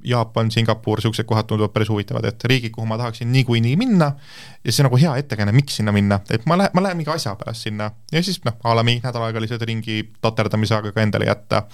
Jaapan, 0.00 0.48
Singapur, 0.48 0.96
niisugused 0.96 1.26
kohad 1.28 1.44
tunduvad 1.44 1.74
päris 1.74 1.90
huvitavad, 1.92 2.24
et 2.24 2.44
riigid, 2.48 2.72
kuhu 2.72 2.86
ma 2.88 2.96
tahaksin 2.96 3.28
niikuinii 3.34 3.74
minna, 3.76 4.14
ja 4.64 4.72
see 4.72 4.80
on 4.80 4.88
nagu 4.88 5.00
hea 5.00 5.12
ettekäänne, 5.20 5.52
miks 5.52 5.76
sinna 5.76 5.92
minna, 5.92 6.22
et 6.32 6.46
ma 6.48 6.56
lähen, 6.56 6.72
ma 6.72 6.86
lähen 6.86 6.96
mingi 6.96 7.12
asja 7.12 7.34
pärast 7.36 7.68
sinna. 7.68 7.90
Ja 8.12 8.22
siis 8.24 8.40
noh, 8.46 8.56
a 8.64 8.72
la 8.78 8.84
mingi 8.86 9.04
nädal 9.04 9.26
aega 9.26 9.42
lihtsalt 9.44 9.66
ringi 9.68 10.00
taterdamise 10.24 10.78
aega 10.78 10.94
ka 10.96 11.04
endale 11.04 11.28
jätta. 11.28 11.66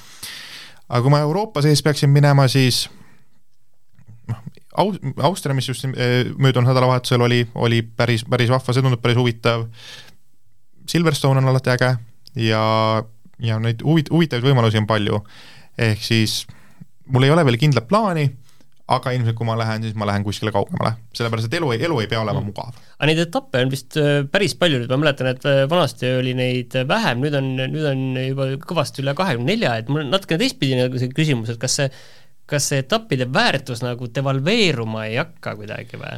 aga 0.89 1.03
kui 1.03 1.15
ma 1.15 1.23
Euroopa 1.23 1.63
sees 1.63 1.83
peaksin 1.87 2.11
minema, 2.11 2.49
siis 2.51 2.89
Aus-, 4.77 5.01
Austria, 5.25 5.55
mis 5.57 5.69
just 5.69 5.87
möödunud 5.87 6.69
nädalavahetusel 6.69 7.25
oli, 7.25 7.43
oli 7.55 7.83
päris, 7.83 8.27
päris 8.29 8.53
vahva, 8.53 8.75
see 8.75 8.85
tundub 8.85 9.03
päris 9.03 9.19
huvitav, 9.21 9.67
Silverstone 10.87 11.41
on 11.43 11.51
alati 11.51 11.73
äge 11.75 11.93
ja, 12.47 12.63
ja 13.43 13.61
neid 13.63 13.83
huvit-, 13.85 14.13
huvitavaid 14.13 14.45
võimalusi 14.47 14.81
on 14.81 14.89
palju, 14.89 15.23
ehk 15.89 16.03
siis 16.05 16.45
mul 17.13 17.27
ei 17.27 17.33
ole 17.35 17.45
veel 17.47 17.59
kindlat 17.61 17.89
plaani, 17.89 18.27
aga 18.87 19.11
ilmselt 19.17 19.35
kui 19.35 19.47
ma 19.49 19.57
lähen, 19.59 19.83
siis 19.83 19.97
ma 19.99 20.07
lähen 20.07 20.23
kuskile 20.27 20.53
kaugemale, 20.55 20.93
sellepärast 21.17 21.49
et 21.49 21.57
elu, 21.59 21.73
elu 21.75 21.97
ei 22.03 22.11
pea 22.11 22.21
olema 22.23 22.39
mm. 22.39 22.53
mugav. 22.53 22.77
aga 22.97 23.09
neid 23.11 23.23
etappe 23.25 23.63
on 23.65 23.73
vist 23.73 23.99
äh, 23.99 24.21
päris 24.31 24.55
palju 24.59 24.79
nüüd, 24.83 24.93
ma 24.93 25.01
mäletan, 25.03 25.31
et 25.33 25.49
äh, 25.49 25.65
vanasti 25.71 26.13
oli 26.21 26.37
neid 26.39 26.77
vähem, 26.87 27.25
nüüd 27.25 27.35
on, 27.39 27.49
nüüd 27.59 27.89
on 27.91 28.05
juba 28.21 28.47
kõvasti 28.63 29.03
üle 29.03 29.17
kahekümne 29.19 29.51
nelja, 29.51 29.75
et 29.81 29.91
mul 29.91 30.05
on 30.05 30.15
natukene 30.15 30.45
teistpidi 30.45 30.79
nagu 30.79 31.03
see 31.03 31.11
küsimus, 31.15 31.51
et 31.51 31.59
kas 31.63 31.81
see 31.81 31.91
kas 32.51 32.71
see 32.71 32.81
etappide 32.85 33.27
väärtus 33.33 33.83
nagu 33.83 34.09
devalveeruma 34.15 35.07
ei 35.11 35.21
hakka 35.21 35.57
kuidagi 35.59 36.01
või? 36.01 36.17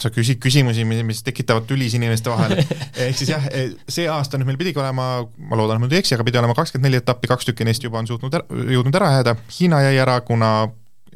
sa 0.00 0.08
küsid 0.08 0.40
küsimusi, 0.40 0.86
mis 0.88 1.20
tekitavad 1.24 1.66
tülis 1.68 1.92
inimeste 1.98 2.32
vahel, 2.32 2.56
ehk 3.06 3.18
siis 3.18 3.28
jah, 3.34 3.44
see 3.88 4.06
aasta 4.08 4.40
nüüd 4.40 4.48
meil 4.48 4.60
pidigi 4.60 4.80
olema, 4.80 5.26
ma 5.36 5.58
loodan, 5.58 5.76
et 5.76 5.82
ma 5.82 5.88
nüüd 5.88 5.98
ei 5.98 6.00
eksi, 6.00 6.16
aga 6.16 6.24
pidi 6.24 6.40
olema 6.40 6.56
kakskümmend 6.56 6.88
neli 6.88 7.00
etappi, 7.02 7.28
kaks 7.28 7.50
tükki 7.50 7.66
neist 7.68 7.84
juba 7.84 8.00
on 8.00 8.08
suutnud, 8.08 8.38
jõudnud 8.72 8.96
ära 8.96 9.12
jääda, 9.18 9.36
Hiina 9.58 9.82
jäi 9.84 10.00
ära, 10.00 10.16
kuna 10.24 10.52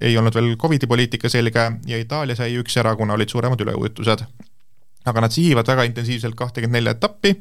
ei 0.00 0.16
olnud 0.18 0.37
veel 0.37 0.55
Covidi 0.61 0.88
poliitika 0.88 1.29
selge 1.33 1.66
ja 1.88 1.98
Itaalia 2.00 2.37
sai 2.37 2.55
üks 2.61 2.76
ära, 2.81 2.94
kuna 2.96 3.16
olid 3.16 3.33
suuremad 3.33 3.61
üleujutused. 3.61 4.24
Aga 5.09 5.22
nad 5.24 5.33
sihivad 5.33 5.68
väga 5.68 5.87
intensiivselt 5.88 6.37
kahtekümmet 6.37 6.76
nelja 6.76 6.92
etappi, 6.92 7.33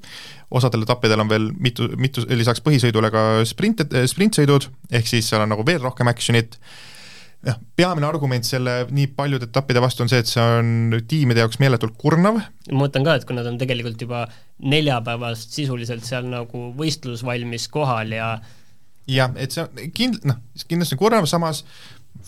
osadel 0.56 0.86
etappidel 0.86 1.20
on 1.20 1.32
veel 1.32 1.50
mitu, 1.60 1.90
mitu, 2.00 2.24
lisaks 2.32 2.64
põhisõidule 2.64 3.12
ka 3.12 3.24
sprint, 3.48 3.84
sprintsõidud, 4.08 4.70
ehk 4.96 5.08
siis 5.12 5.28
seal 5.28 5.44
on 5.44 5.52
nagu 5.52 5.66
veel 5.68 5.84
rohkem 5.84 6.08
action'it, 6.12 6.56
jah, 7.48 7.60
peamine 7.80 8.08
argument 8.08 8.48
selle 8.48 8.82
nii 8.92 9.12
paljude 9.16 9.48
etappide 9.48 9.82
vastu 9.84 10.04
on 10.04 10.12
see, 10.12 10.22
et 10.24 10.30
see 10.30 10.44
on 10.60 10.98
tiimide 11.10 11.44
jaoks 11.44 11.60
meeletult 11.62 11.96
kurnav. 12.00 12.42
ma 12.72 12.80
mõtlen 12.82 13.06
ka, 13.08 13.20
et 13.20 13.28
kui 13.28 13.38
nad 13.38 13.48
on 13.50 13.60
tegelikult 13.62 14.02
juba 14.04 14.26
neljapäevast 14.60 15.56
sisuliselt 15.56 16.08
seal 16.08 16.28
nagu 16.30 16.70
võistlusvalmis 16.80 17.70
kohal 17.72 18.12
ja 18.16 18.34
jah, 19.10 19.32
et 19.40 19.56
see 19.56 19.64
on 19.64 19.96
kind-, 19.96 20.20
noh, 20.28 20.42
kindlasti 20.68 21.00
kurnav, 21.00 21.30
samas 21.30 21.64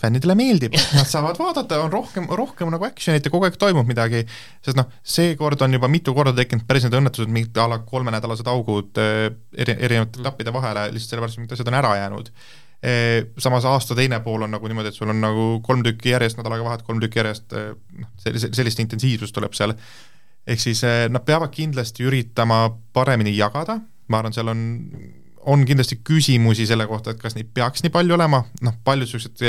fännidele 0.02 0.34
meeldib, 0.38 0.76
nad 0.95 1.10
saavad 1.10 1.38
vaadata, 1.38 1.82
on 1.84 1.91
rohkem, 1.93 2.26
rohkem 2.38 2.71
nagu 2.74 2.86
action'it 2.88 3.28
ja 3.28 3.34
kogu 3.34 3.45
aeg 3.47 3.58
toimub 3.60 3.89
midagi, 3.89 4.24
sest 4.63 4.80
noh, 4.80 4.88
seekord 5.04 5.62
on 5.65 5.76
juba 5.76 5.89
mitu 5.91 6.15
korda 6.15 6.34
tekkinud 6.38 6.65
päris 6.69 6.88
need 6.88 6.95
õnnetused, 6.97 7.32
mingid 7.34 7.60
a 7.62 7.67
la 7.74 7.82
kolmenädalased 7.86 8.47
augud 8.50 9.02
eh, 9.02 9.28
eri, 9.58 9.76
erinevate 9.76 10.24
etappide 10.24 10.54
vahele, 10.56 10.88
lihtsalt 10.95 11.17
sellepärast, 11.17 11.38
et 11.38 11.43
mingid 11.43 11.58
asjad 11.58 11.71
on 11.74 11.80
ära 11.82 11.93
jäänud. 12.00 12.32
Eh, 12.82 13.28
samas 13.38 13.65
aasta 13.70 13.96
teine 13.96 14.17
pool 14.26 14.41
on 14.41 14.52
nagu 14.56 14.67
niimoodi, 14.67 14.89
et 14.89 14.98
sul 14.98 15.12
on 15.13 15.20
nagu 15.22 15.48
kolm 15.65 15.84
tükki 15.86 16.15
järjest 16.15 16.39
nädalaga 16.39 16.65
vahet, 16.65 16.86
kolm 16.88 17.02
tükki 17.04 17.22
järjest, 17.22 17.54
eh, 17.54 17.76
noh, 18.02 18.10
sellise, 18.24 18.50
sellist 18.58 18.82
intensiivsust 18.82 19.36
tuleb 19.38 19.54
seal. 19.54 19.76
ehk 20.48 20.58
siis 20.58 20.80
nad 21.13 21.22
peavad 21.22 21.52
kindlasti 21.54 22.02
üritama 22.02 22.63
paremini 22.94 23.36
jagada, 23.38 23.76
ma 24.10 24.17
arvan, 24.17 24.34
seal 24.34 24.50
on 24.50 24.62
on 25.46 25.65
kindlasti 25.65 26.00
küsimusi 26.06 26.65
selle 26.70 26.88
kohta, 26.89 27.13
et 27.13 27.22
kas 27.22 27.36
neid 27.38 27.50
peaks 27.54 27.84
nii 27.84 27.94
palju 27.94 28.13
olema, 28.17 28.44
noh, 28.62 28.76
paljud 28.86 29.08
niisugused 29.08 29.41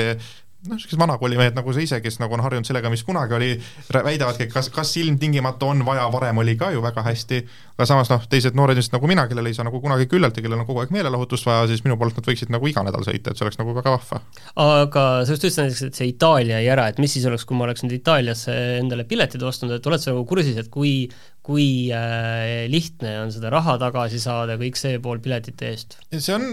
noh, 0.69 0.77
niisugused 0.77 1.01
vanakoolimehed 1.01 1.57
nagu 1.59 1.73
sa 1.75 1.83
ise, 1.83 1.99
kes 2.05 2.19
nagu 2.23 2.37
on 2.37 2.43
harjunud 2.45 2.69
sellega, 2.69 2.91
mis 2.93 3.03
kunagi 3.07 3.35
oli, 3.35 3.51
väidavadki, 3.93 4.47
et 4.47 4.55
kas, 4.55 4.69
kas 4.75 4.95
ilmtingimata 5.01 5.67
on 5.67 5.83
vaja, 5.87 6.05
varem 6.13 6.39
oli 6.43 6.55
ka 6.61 6.71
ju 6.75 6.83
väga 6.85 7.03
hästi, 7.07 7.41
aga 7.75 7.89
samas 7.89 8.13
noh, 8.13 8.23
teised 8.31 8.57
noored 8.59 8.79
inimesed 8.79 8.95
nagu 8.95 9.11
mina, 9.11 9.27
kellel 9.31 9.51
ei 9.51 9.57
saa 9.57 9.67
nagu 9.67 9.81
kunagi 9.83 10.07
küllalt 10.11 10.39
ja 10.39 10.45
kellel 10.45 10.63
on 10.63 10.69
kogu 10.69 10.85
aeg 10.85 10.95
meelelahutust 10.95 11.49
vaja, 11.49 11.67
siis 11.71 11.83
minu 11.87 11.99
poolt 11.99 12.19
nad 12.19 12.31
võiksid 12.31 12.53
nagu 12.55 12.71
iga 12.71 12.85
nädal 12.87 13.07
sõita, 13.07 13.33
et 13.33 13.41
see 13.41 13.47
oleks 13.47 13.59
nagu 13.59 13.75
väga 13.75 13.97
vahva. 13.97 14.23
aga 14.67 15.07
sa 15.27 15.35
just 15.35 15.43
ütlesid 15.49 15.65
näiteks, 15.65 15.85
et 15.89 16.01
see 16.01 16.11
Itaalia 16.13 16.61
jäi 16.61 16.73
ära, 16.77 16.87
et 16.93 17.03
mis 17.03 17.17
siis 17.17 17.27
oleks, 17.27 17.47
kui 17.49 17.59
ma 17.59 17.67
oleks 17.67 17.83
nüüd 17.87 17.99
Itaaliasse 17.99 18.57
endale 18.79 19.07
piletid 19.09 19.43
ostnud, 19.43 19.75
et 19.75 19.91
oled 19.91 20.03
sa 20.03 20.15
nagu 20.15 20.27
kursis, 20.29 20.59
et 20.63 20.71
kui 20.73 21.11
kui 21.43 21.91
äh, 21.91 22.69
lihtne 22.71 23.17
on 23.25 23.33
seda 23.35 23.51
raha 23.51 23.75
tagasi 23.83 24.21
saada, 24.23 24.55
kõik 24.61 24.79
see 24.79 25.01
pool 25.03 25.19
piletite 25.23 25.73
eest? 25.73 25.97
see 26.15 26.35
on, 26.37 26.45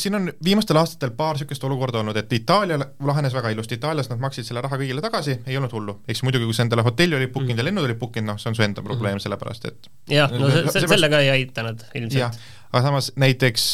siin 0.00 0.18
on 0.18 0.28
viimastel 0.44 0.76
aastatel 0.80 1.14
paar 1.16 1.38
niisugust 1.38 1.64
olukorda 1.64 2.02
olnud, 2.02 2.18
et 2.20 2.32
Itaalia 2.36 2.76
lahenes 3.08 3.36
väga 3.36 3.54
ilusti, 3.54 3.78
Itaalias 3.80 4.10
nad 4.12 4.20
maksid 4.20 4.44
selle 4.44 4.60
raha 4.64 4.76
kõigile 4.80 5.04
tagasi, 5.04 5.38
ei 5.48 5.56
olnud 5.60 5.72
hullu. 5.72 5.96
eks 6.08 6.24
muidugi, 6.26 6.48
kui 6.48 6.56
sa 6.56 6.66
endale 6.66 6.84
hotelli 6.84 7.16
olid 7.16 7.32
book 7.32 7.46
inud 7.46 7.56
mm. 7.56 7.62
ja 7.64 7.68
lennud 7.70 7.88
olid 7.88 8.00
book 8.00 8.20
inud, 8.20 8.34
noh, 8.34 8.42
see 8.42 8.52
on 8.52 8.58
su 8.58 8.66
enda 8.66 8.84
probleem 8.84 9.16
mm., 9.16 9.24
sellepärast 9.24 9.70
et 9.70 9.88
jah, 10.12 10.36
no 10.36 10.52
see, 10.52 10.66
see, 10.76 10.92
sellega 10.92 11.24
ei 11.24 11.32
aita 11.38 11.64
nad 11.64 11.88
ilmselt 11.94 12.44
aga 12.74 12.82
samas 12.88 13.10
näiteks, 13.20 13.64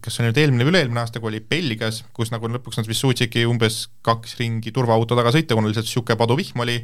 kas 0.00 0.14
see 0.16 0.22
on 0.22 0.30
nüüd 0.30 0.38
eelmine 0.40 0.64
või 0.64 0.72
üle-eelmine 0.72 1.00
aasta, 1.02 1.20
kui 1.20 1.28
oli 1.28 1.42
Belgias, 1.44 1.98
kus 2.16 2.30
nagu 2.32 2.48
lõpuks 2.48 2.78
nad 2.80 2.88
vist 2.88 3.04
suutsidki 3.04 3.42
umbes 3.48 3.82
kaks 4.06 4.38
ringi 4.40 4.72
turvaauto 4.72 5.18
taga 5.18 5.32
sõita, 5.34 5.58
kuna 5.58 5.68
lihtsalt 5.68 5.84
niisugune 5.84 6.16
paduvihm 6.16 6.62
oli, 6.64 6.78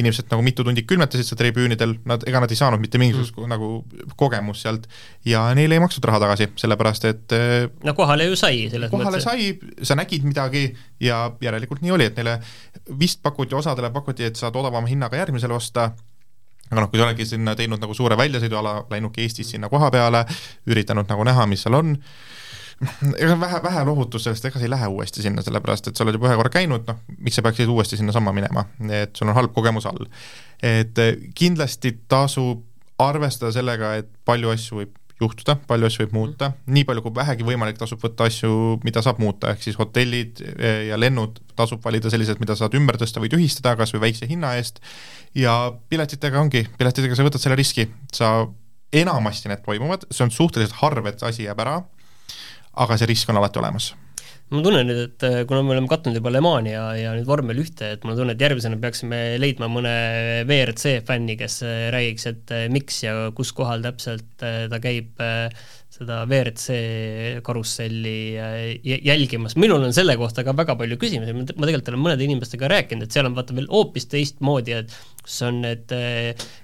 inimesed 0.00 0.32
nagu 0.32 0.44
mitu 0.46 0.64
tundi 0.64 0.86
külmetasid 0.88 1.28
seal 1.28 1.40
tribüünidel, 1.42 1.98
nad, 2.08 2.24
ega 2.30 2.40
nad 2.40 2.54
ei 2.54 2.60
saanud 2.60 2.80
mitte 2.80 3.00
mingisugust 3.02 3.36
mm. 3.36 3.52
nagu 3.52 4.14
kogemust 4.16 4.64
sealt 4.64 4.88
ja 5.28 5.44
neile 5.58 5.76
ei 5.76 5.84
makstud 5.84 6.08
raha 6.08 6.22
tagasi, 6.24 6.48
sellepärast 6.64 7.08
et 7.10 7.36
äh, 7.36 7.68
no 7.84 7.92
kohale 7.98 8.30
ju 8.30 8.38
sai 8.40 8.64
selles 8.72 8.92
kohale 8.94 9.18
mõttes. 9.18 9.28
sai, 9.28 9.84
sa 9.84 9.98
nägid 10.00 10.24
midagi 10.24 10.70
ja 11.04 11.26
järelikult 11.44 11.84
nii 11.84 11.96
oli, 11.98 12.08
et 12.08 12.16
neile 12.16 12.38
vist 12.96 13.20
pakuti, 13.20 13.58
osadele 13.58 13.92
pakuti, 13.92 14.24
et 14.24 14.40
saad 14.40 14.56
odavama 14.56 14.88
hinnaga 14.88 15.20
järgmisel 15.20 15.52
osta, 15.52 15.90
aga 16.70 16.80
noh, 16.80 16.90
kui 16.90 17.00
sa 17.00 17.06
oledki 17.08 17.26
sinna 17.28 17.54
teinud 17.58 17.82
nagu 17.82 17.94
suure 17.96 18.16
väljasõiduala, 18.20 18.74
läinudki 18.92 19.24
Eestis 19.24 19.54
sinna 19.54 19.70
koha 19.72 19.90
peale, 19.94 20.24
üritanud 20.68 21.08
nagu 21.10 21.26
näha, 21.28 21.46
mis 21.50 21.64
seal 21.64 21.78
on, 21.78 21.96
ega 23.18 23.34
vähe, 23.40 23.62
vähe 23.64 23.84
lohutust 23.88 24.28
sellest, 24.28 24.44
ega 24.48 24.60
sa 24.60 24.66
ei 24.66 24.72
lähe 24.72 24.90
uuesti 24.92 25.24
sinna, 25.24 25.42
sellepärast 25.42 25.90
et 25.90 25.98
sa 25.98 26.06
oled 26.06 26.18
juba 26.18 26.30
ühe 26.30 26.38
korra 26.38 26.52
käinud, 26.54 26.86
noh, 26.88 27.00
miks 27.18 27.40
sa 27.40 27.44
peaksid 27.46 27.72
uuesti 27.72 27.98
sinnasamma 27.98 28.34
minema, 28.36 28.68
et 29.00 29.16
sul 29.18 29.30
on 29.30 29.36
halb 29.38 29.54
kogemus 29.56 29.88
all. 29.90 30.06
et 30.62 30.98
kindlasti 31.38 31.94
tasub 32.10 32.64
arvestada 32.98 33.52
sellega, 33.54 33.94
et 34.02 34.08
palju 34.26 34.50
asju 34.54 34.82
võib 34.82 34.96
juhtuda, 35.18 35.56
palju 35.68 35.88
asju 35.88 36.04
võib 36.04 36.14
muuta, 36.14 36.52
nii 36.70 36.84
palju 36.86 37.02
kui 37.04 37.14
vähegi 37.16 37.46
võimalik, 37.46 37.78
tasub 37.80 38.00
võtta 38.02 38.28
asju, 38.30 38.78
mida 38.86 39.02
saab 39.04 39.18
muuta, 39.22 39.52
ehk 39.54 39.64
siis 39.66 39.78
hotellid 39.80 40.42
eh, 40.46 40.88
ja 40.90 40.98
lennud 41.00 41.40
tasub 41.58 41.82
valida 41.84 42.10
sellised, 42.12 42.38
mida 42.42 42.54
saad 42.58 42.76
ümber 42.78 43.00
tõsta 43.00 43.22
või 43.22 43.32
tühistada, 43.32 43.74
kas 43.78 43.94
või 43.96 44.06
väikse 44.08 44.30
hinna 44.30 44.54
eest, 44.60 44.78
ja 45.34 45.58
piletitega 45.90 46.40
ongi, 46.40 46.64
piletitega 46.78 47.18
sa 47.18 47.26
võtad 47.26 47.42
selle 47.42 47.58
riski, 47.58 47.88
sa 48.14 48.32
enamasti 48.94 49.50
need 49.50 49.64
toimuvad, 49.66 50.06
see 50.10 50.26
on 50.28 50.34
suhteliselt 50.34 50.78
harv, 50.82 51.10
et 51.10 51.24
asi 51.26 51.48
jääb 51.48 51.66
ära, 51.66 51.80
aga 52.78 52.98
see 53.00 53.10
risk 53.10 53.30
on 53.32 53.42
alati 53.42 53.60
olemas 53.60 53.92
ma 54.48 54.62
tunnen 54.64 54.86
nüüd, 54.88 55.00
et 55.04 55.24
äh, 55.26 55.42
kuna 55.48 55.60
me 55.64 55.74
oleme 55.74 55.90
kattunud 55.90 56.16
juba 56.16 56.32
Le 56.32 56.40
Mani 56.44 56.72
ja, 56.72 56.84
ja 56.96 57.12
nüüd 57.16 57.28
vormel 57.28 57.60
ühte, 57.60 57.90
et 57.94 58.04
mul 58.04 58.14
on 58.14 58.20
tunne, 58.22 58.36
et 58.36 58.44
järgmisena 58.44 58.78
peaksime 58.80 59.18
leidma 59.40 59.68
mõne 59.72 59.92
WRC 60.46 61.02
fänni, 61.08 61.36
kes 61.40 61.60
äh, 61.66 61.88
räägiks, 61.94 62.28
et 62.30 62.54
äh, 62.56 62.66
miks 62.72 63.02
ja 63.04 63.16
kus 63.36 63.52
kohal 63.56 63.84
täpselt 63.84 64.28
ta 64.38 64.80
käib 64.80 65.20
seda 65.98 66.22
WRC 66.24 67.42
karusselli 67.46 68.16
jälgimas, 68.84 69.56
minul 69.58 69.82
on 69.82 69.94
selle 69.94 70.14
kohta 70.20 70.44
ka 70.46 70.54
väga 70.56 70.76
palju 70.78 70.98
küsimusi, 71.00 71.34
ma 71.34 71.46
tegelikult 71.48 71.92
olen 71.92 72.04
mõnede 72.04 72.26
inimestega 72.28 72.70
rääkinud, 72.70 73.06
et 73.08 73.14
seal 73.14 73.26
on 73.26 73.36
vaata 73.38 73.56
veel 73.56 73.66
hoopis 73.72 74.06
teistmoodi, 74.12 74.76
et 74.78 74.94
kus 75.28 75.42
on 75.44 75.60
need 75.60 75.92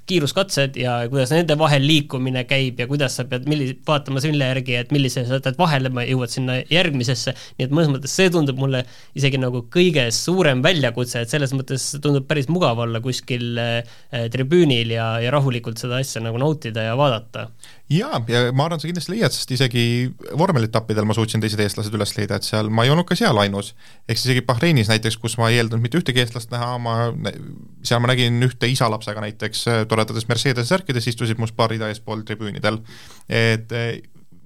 kiiruskatsed 0.08 0.76
ja 0.80 0.96
kuidas 1.12 1.32
nende 1.34 1.56
vahel 1.60 1.84
liikumine 1.84 2.44
käib 2.48 2.80
ja 2.80 2.86
kuidas 2.88 3.16
sa 3.18 3.26
pead 3.28 3.46
milli-, 3.48 3.74
vaatama 3.86 4.20
selle 4.24 4.48
järgi, 4.50 4.76
et 4.80 4.92
millise 4.94 5.24
sa 5.28 5.38
jätad 5.38 5.58
vahele, 5.60 5.92
jõuad 6.08 6.32
sinna 6.32 6.58
järgmisesse, 6.72 7.34
nii 7.58 7.68
et 7.68 7.74
mõnes 7.74 7.92
mõttes 7.92 8.16
see 8.16 8.32
tundub 8.32 8.60
mulle 8.60 8.84
isegi 9.16 9.40
nagu 9.40 9.64
kõige 9.72 10.06
suurem 10.14 10.62
väljakutse, 10.64 11.24
et 11.24 11.32
selles 11.32 11.54
mõttes 11.56 11.86
tundub 12.04 12.28
päris 12.28 12.50
mugav 12.52 12.80
olla 12.84 13.00
kuskil 13.04 13.60
äh, 13.60 13.96
tribüünil 14.32 14.92
ja, 14.96 15.14
ja 15.24 15.32
rahulikult 15.34 15.80
seda 15.80 16.00
asja 16.04 16.24
nagu 16.24 16.40
nautida 16.40 16.88
ja 16.88 16.98
vaadata. 17.00 17.48
jaa, 17.92 18.20
ja 18.28 18.46
ma 18.52 18.68
arvan, 18.68 18.80
sa 18.80 18.88
kindlasti 18.88 19.16
leiad, 19.16 19.23
sest 19.32 19.50
isegi 19.56 19.84
vormelitappidel 20.36 21.06
ma 21.08 21.16
suutsin 21.16 21.40
teised 21.40 21.60
eestlased 21.64 21.94
üles 21.96 22.12
leida, 22.18 22.36
et 22.36 22.46
seal 22.46 22.68
ma 22.68 22.84
ei 22.84 22.92
olnud 22.92 23.08
ka 23.08 23.16
seal 23.18 23.38
ainus. 23.40 23.72
ehk 24.08 24.18
siis 24.18 24.30
isegi 24.30 24.44
Bahreinis 24.46 24.90
näiteks, 24.92 25.16
kus 25.22 25.38
ma 25.40 25.48
ei 25.48 25.60
eeldanud 25.62 25.84
mitte 25.84 26.00
ühtegi 26.00 26.20
eestlast 26.20 26.52
näha, 26.52 26.74
ma, 26.82 26.96
seal 27.86 28.02
ma 28.04 28.12
nägin 28.12 28.36
ühte 28.44 28.68
isa 28.70 28.90
lapsega 28.92 29.24
näiteks 29.24 29.64
toredades 29.88 30.28
Mercedes 30.28 30.68
särkides 30.68 31.08
istusid 31.08 31.40
must 31.40 31.56
paar 31.56 31.72
rida 31.72 31.88
eespool 31.88 32.26
tribüünidel. 32.28 32.82
et 33.28 33.72
eh, 33.72 34.02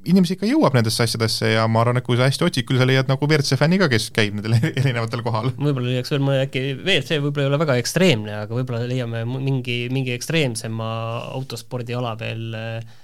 inimesi 0.08 0.36
ikka 0.36 0.48
jõuab 0.48 0.76
nendesse 0.76 1.02
asjadesse 1.04 1.52
ja 1.54 1.64
ma 1.70 1.82
arvan, 1.82 1.98
et 2.00 2.06
kui 2.06 2.18
sa 2.18 2.28
hästi 2.28 2.46
otsid, 2.46 2.66
küll 2.68 2.80
sa 2.80 2.86
leiad 2.88 3.10
nagu 3.10 3.26
WRC 3.28 3.58
fänni 3.60 3.80
ka, 3.80 3.90
kes 3.90 4.08
käib 4.14 4.36
nendel 4.36 4.56
erinevatel 4.70 5.24
kohal. 5.26 5.50
võib-olla 5.56 5.90
leiaks 5.90 6.14
veel 6.14 6.24
mõne 6.24 6.44
äkki, 6.46 6.62
WRC 6.78 7.18
võib-olla 7.24 7.46
ei 7.46 7.50
ole 7.50 7.60
väga 7.64 7.76
ekstreemne, 7.82 8.38
aga 8.44 8.58
võib-olla 8.58 8.88
leiame 8.88 9.24
mingi, 9.28 9.80
mingi 9.92 10.14
ekstreemsema 10.16 10.88
autospordiala 11.34 12.14
veel 12.20 12.58
eh, 12.58 12.96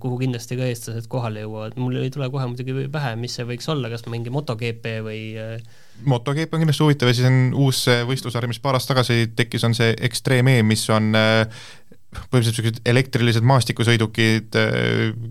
kuhu 0.00 0.16
kindlasti 0.22 0.56
ka 0.56 0.68
eestlased 0.70 1.08
kohale 1.12 1.42
jõuavad, 1.42 1.74
mul 1.80 1.98
ei 2.00 2.12
tule 2.12 2.30
kohe 2.32 2.46
muidugi 2.48 2.86
pähe, 2.92 3.12
mis 3.20 3.34
see 3.36 3.44
võiks 3.48 3.68
olla, 3.68 3.90
kas 3.92 4.06
mingi 4.08 4.32
MotoGP 4.32 4.94
või 5.04 5.20
eh, 5.36 5.82
MotoGP 6.08 6.56
on 6.56 6.64
kindlasti 6.64 6.84
huvitav 6.86 7.10
ja 7.10 7.16
siis 7.18 7.28
on 7.28 7.50
uus 7.66 7.82
võistlusarv, 8.08 8.48
mis 8.48 8.62
paar 8.62 8.78
aastat 8.78 8.94
tagasi 8.94 9.28
tekkis, 9.36 9.66
on 9.68 9.76
see 9.76 9.92
Extreme 10.08 10.56
E, 10.56 10.64
mis 10.64 10.86
on 10.92 11.12
põhimõtteliselt 11.12 12.56
niisugused 12.56 12.80
elektrilised 12.88 13.44
maastikusõidukid 13.44 14.56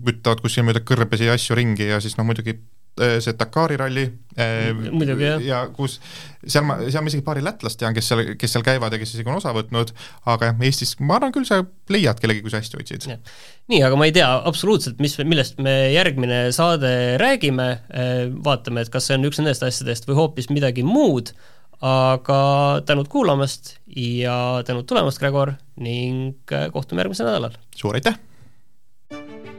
kütavad 0.06 0.42
kuskil 0.44 0.68
mööda 0.68 0.84
kõrbesi 0.86 1.26
ja 1.26 1.34
asju 1.34 1.58
ringi 1.58 1.90
ja 1.90 1.98
siis 2.02 2.14
noh, 2.18 2.28
muidugi 2.28 2.54
see 2.96 3.34
Dakari 3.36 3.76
ralli 3.76 4.04
äh, 4.40 4.70
muidugi, 4.72 5.26
jah. 5.26 5.42
ja 5.44 5.58
kus, 5.74 5.98
seal 6.46 6.64
ma, 6.64 6.78
seal 6.86 7.04
ma 7.04 7.12
isegi 7.12 7.24
paari 7.26 7.42
lätlast 7.44 7.80
tean, 7.80 7.96
kes 7.96 8.08
seal, 8.08 8.22
kes 8.40 8.56
seal 8.56 8.64
käivad 8.66 8.94
ja 8.94 9.00
kes 9.02 9.12
isegi 9.14 9.28
on 9.28 9.40
osa 9.40 9.52
võtnud, 9.56 9.92
aga 10.32 10.50
jah, 10.50 10.62
Eestis 10.68 10.94
ma 11.00 11.18
arvan 11.18 11.34
küll, 11.34 11.48
sa 11.48 11.60
leiad 11.92 12.22
kellegi, 12.22 12.44
kui 12.44 12.52
sa 12.52 12.62
hästi 12.62 12.80
otsid. 12.80 13.08
nii, 13.72 13.82
aga 13.84 13.98
ma 14.00 14.08
ei 14.08 14.14
tea 14.16 14.30
absoluutselt, 14.48 15.02
mis, 15.04 15.18
millest 15.28 15.60
me 15.62 15.74
järgmine 15.94 16.46
saade 16.56 16.94
räägime, 17.20 17.68
vaatame, 18.46 18.86
et 18.86 18.92
kas 18.94 19.10
see 19.10 19.18
on 19.18 19.28
üks 19.28 19.42
nendest 19.42 19.66
asjadest 19.66 20.08
või 20.08 20.20
hoopis 20.22 20.48
midagi 20.52 20.86
muud, 20.86 21.34
aga 21.84 22.40
tänud 22.88 23.08
kuulamast 23.12 23.76
ja 23.96 24.62
tänud 24.66 24.88
tulemast, 24.88 25.20
Gregor, 25.20 25.56
ning 25.76 26.52
äh, 26.52 26.70
kohtume 26.72 27.04
järgmisel 27.04 27.28
nädalal! 27.28 27.58
suur 27.76 27.98
aitäh! 27.98 28.16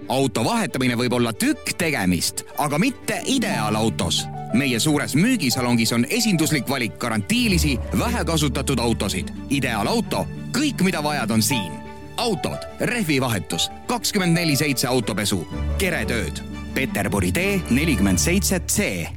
Auto 0.07 0.43
vahetamine 0.43 0.95
võib 0.97 1.13
olla 1.13 1.33
tükk 1.33 1.75
tegemist, 1.77 2.43
aga 2.57 2.77
mitte 2.77 3.21
ideaalautos. 3.25 4.25
meie 4.53 4.79
suures 4.79 5.15
müügisalongis 5.15 5.91
on 5.91 6.05
esinduslik 6.09 6.69
valik 6.69 6.97
garantiilisi, 6.97 7.79
vähekasutatud 7.99 8.79
autosid. 8.79 9.29
ideaalauto, 9.49 10.27
kõik, 10.57 10.81
mida 10.81 11.03
vajad, 11.03 11.31
on 11.31 11.41
siin. 11.41 11.71
autod, 12.17 12.57
rehvivahetus, 12.79 13.69
kakskümmend 13.87 14.33
neli 14.33 14.55
seitse 14.55 14.87
autopesu, 14.87 15.47
keretööd. 15.77 16.41
Peterburi 16.73 17.31
tee 17.31 17.61
nelikümmend 17.69 18.17
seitse 18.17 18.59
C 18.59 19.16